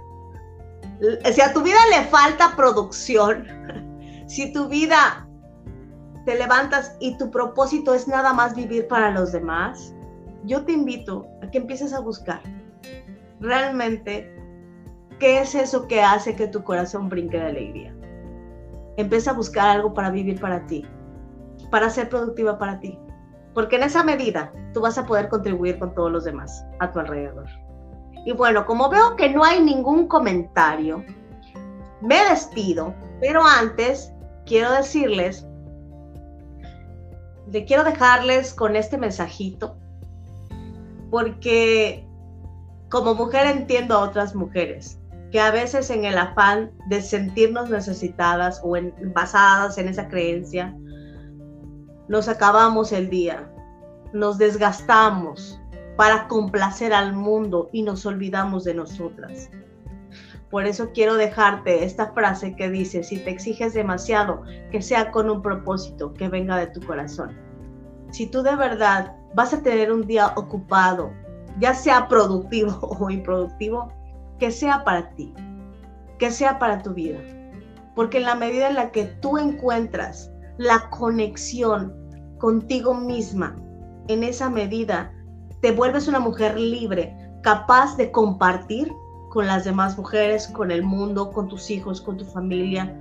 si 1.33 1.41
a 1.41 1.53
tu 1.53 1.63
vida 1.63 1.79
le 1.89 2.05
falta 2.05 2.55
producción, 2.55 3.47
si 4.27 4.53
tu 4.53 4.67
vida 4.67 5.27
te 6.25 6.36
levantas 6.36 6.95
y 6.99 7.17
tu 7.17 7.32
propósito 7.32 7.93
es 7.93 8.08
nada 8.08 8.34
más 8.34 8.55
vivir 8.55 8.88
para 8.88 9.12
los 9.12 9.32
demás, 9.32 9.93
yo 10.45 10.63
te 10.65 10.71
invito 10.71 11.27
a 11.41 11.49
que 11.49 11.58
empieces 11.58 11.93
a 11.93 11.99
buscar 11.99 12.41
realmente 13.39 14.34
qué 15.19 15.41
es 15.41 15.55
eso 15.55 15.88
que 15.88 16.01
hace 16.01 16.36
que 16.36 16.47
tu 16.47 16.63
corazón 16.63 17.10
brinque 17.10 17.38
de 17.38 17.45
alegría. 17.45 17.95
Empieza 18.97 19.32
a 19.32 19.36
buscar 19.36 19.69
algo 19.69 19.93
para 19.93 20.10
vivir 20.10 20.39
para 20.39 20.65
ti, 20.65 20.86
para 21.71 21.89
ser 21.89 22.10
productiva 22.10 22.58
para 22.58 22.79
ti, 22.79 22.97
porque 23.53 23.75
en 23.75 23.84
esa 23.84 24.03
medida 24.03 24.51
tú 24.73 24.82
vas 24.82 24.97
a 24.97 25.05
poder 25.05 25.29
contribuir 25.29 25.79
con 25.79 25.93
todos 25.93 26.12
los 26.12 26.23
demás 26.23 26.65
a 26.79 26.91
tu 26.91 26.99
alrededor. 26.99 27.47
Y 28.25 28.34
bueno, 28.34 28.65
como 28.65 28.89
veo 28.89 29.15
que 29.15 29.29
no 29.29 29.43
hay 29.43 29.62
ningún 29.62 30.08
comentario, 30.08 31.03
me 32.01 32.23
despido, 32.29 32.93
pero 33.19 33.41
antes 33.43 34.13
quiero 34.45 34.71
decirles, 34.71 35.47
le 37.51 37.65
quiero 37.65 37.83
dejarles 37.83 38.53
con 38.53 38.75
este 38.75 38.97
mensajito, 38.97 39.75
porque 41.09 42.05
como 42.89 43.15
mujer 43.15 43.47
entiendo 43.47 43.95
a 43.95 43.99
otras 43.99 44.35
mujeres 44.35 44.99
que 45.31 45.39
a 45.39 45.51
veces 45.51 45.89
en 45.89 46.05
el 46.05 46.17
afán 46.17 46.71
de 46.88 47.01
sentirnos 47.01 47.69
necesitadas 47.69 48.62
o 48.63 48.75
en, 48.75 48.93
basadas 49.13 49.77
en 49.77 49.88
esa 49.88 50.07
creencia, 50.07 50.75
nos 52.07 52.27
acabamos 52.27 52.91
el 52.91 53.09
día, 53.09 53.47
nos 54.12 54.39
desgastamos 54.39 55.59
para 55.97 56.27
complacer 56.27 56.93
al 56.93 57.13
mundo 57.13 57.69
y 57.71 57.83
nos 57.83 58.05
olvidamos 58.05 58.63
de 58.63 58.73
nosotras. 58.73 59.51
Por 60.49 60.65
eso 60.65 60.89
quiero 60.93 61.15
dejarte 61.15 61.83
esta 61.83 62.12
frase 62.13 62.55
que 62.55 62.69
dice, 62.69 63.03
si 63.03 63.17
te 63.17 63.29
exiges 63.29 63.73
demasiado, 63.73 64.41
que 64.71 64.81
sea 64.81 65.12
con 65.12 65.29
un 65.29 65.41
propósito, 65.41 66.13
que 66.13 66.27
venga 66.27 66.57
de 66.57 66.67
tu 66.67 66.81
corazón. 66.81 67.38
Si 68.12 68.25
tú 68.25 68.41
de 68.41 68.55
verdad 68.55 69.15
vas 69.35 69.53
a 69.53 69.62
tener 69.62 69.91
un 69.91 70.07
día 70.07 70.33
ocupado, 70.35 71.12
ya 71.59 71.75
sea 71.75 72.07
productivo 72.07 72.79
o 72.99 73.09
improductivo, 73.09 73.93
que 74.39 74.49
sea 74.49 74.83
para 74.83 75.12
ti, 75.12 75.33
que 76.17 76.31
sea 76.31 76.57
para 76.57 76.81
tu 76.81 76.93
vida. 76.93 77.19
Porque 77.95 78.17
en 78.17 78.23
la 78.23 78.35
medida 78.35 78.69
en 78.69 78.75
la 78.75 78.91
que 78.91 79.05
tú 79.05 79.38
encuentras 79.38 80.31
la 80.57 80.89
conexión 80.89 81.93
contigo 82.39 82.95
misma, 82.95 83.55
en 84.07 84.23
esa 84.23 84.49
medida 84.49 85.13
te 85.62 85.71
vuelves 85.71 86.07
una 86.07 86.19
mujer 86.19 86.57
libre, 86.57 87.15
capaz 87.43 87.95
de 87.97 88.12
compartir 88.12 88.91
con 89.29 89.47
las 89.47 89.63
demás 89.63 89.97
mujeres, 89.97 90.47
con 90.47 90.71
el 90.71 90.83
mundo, 90.83 91.31
con 91.31 91.47
tus 91.47 91.69
hijos, 91.69 92.01
con 92.01 92.17
tu 92.17 92.25
familia, 92.25 92.95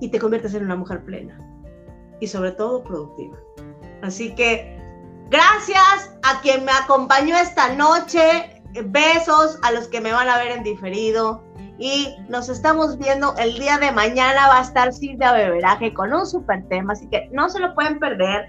y 0.00 0.08
te 0.08 0.18
conviertes 0.18 0.54
en 0.54 0.64
una 0.64 0.76
mujer 0.76 1.04
plena 1.04 1.38
y 2.20 2.26
sobre 2.26 2.52
todo 2.52 2.82
productiva. 2.84 3.36
Así 4.02 4.34
que 4.34 4.78
gracias 5.30 6.10
a 6.22 6.40
quien 6.40 6.64
me 6.64 6.72
acompañó 6.72 7.36
esta 7.36 7.74
noche, 7.74 8.62
besos 8.86 9.58
a 9.62 9.72
los 9.72 9.88
que 9.88 10.00
me 10.00 10.12
van 10.12 10.28
a 10.28 10.38
ver 10.38 10.52
en 10.52 10.62
diferido 10.62 11.42
y 11.78 12.14
nos 12.28 12.48
estamos 12.48 12.98
viendo 12.98 13.34
el 13.38 13.58
día 13.58 13.78
de 13.78 13.90
mañana 13.90 14.48
va 14.48 14.58
a 14.58 14.62
estar 14.62 14.92
Silvia 14.92 15.32
Beberaje 15.32 15.94
con 15.94 16.12
un 16.12 16.26
super 16.26 16.62
tema, 16.68 16.92
así 16.92 17.08
que 17.08 17.28
no 17.32 17.48
se 17.48 17.58
lo 17.58 17.74
pueden 17.74 17.98
perder. 17.98 18.46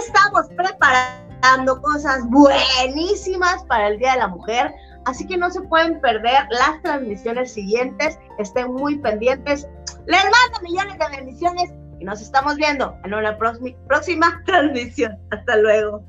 Estamos 0.00 0.48
preparando 0.56 1.80
cosas 1.80 2.24
buenísimas 2.28 3.64
para 3.64 3.88
el 3.88 3.98
Día 3.98 4.12
de 4.14 4.18
la 4.18 4.28
Mujer. 4.28 4.74
Así 5.04 5.26
que 5.26 5.36
no 5.36 5.50
se 5.50 5.60
pueden 5.62 6.00
perder 6.00 6.46
las 6.50 6.80
transmisiones 6.82 7.52
siguientes. 7.52 8.18
Estén 8.38 8.72
muy 8.72 8.98
pendientes. 8.98 9.68
Les 10.06 10.22
mando 10.22 10.60
millones 10.62 10.98
de 10.98 11.16
bendiciones 11.16 11.72
y 11.98 12.04
nos 12.04 12.20
estamos 12.20 12.56
viendo 12.56 12.96
en 13.04 13.14
una 13.14 13.36
próxima 13.36 14.42
transmisión. 14.46 15.18
Hasta 15.30 15.56
luego. 15.56 16.04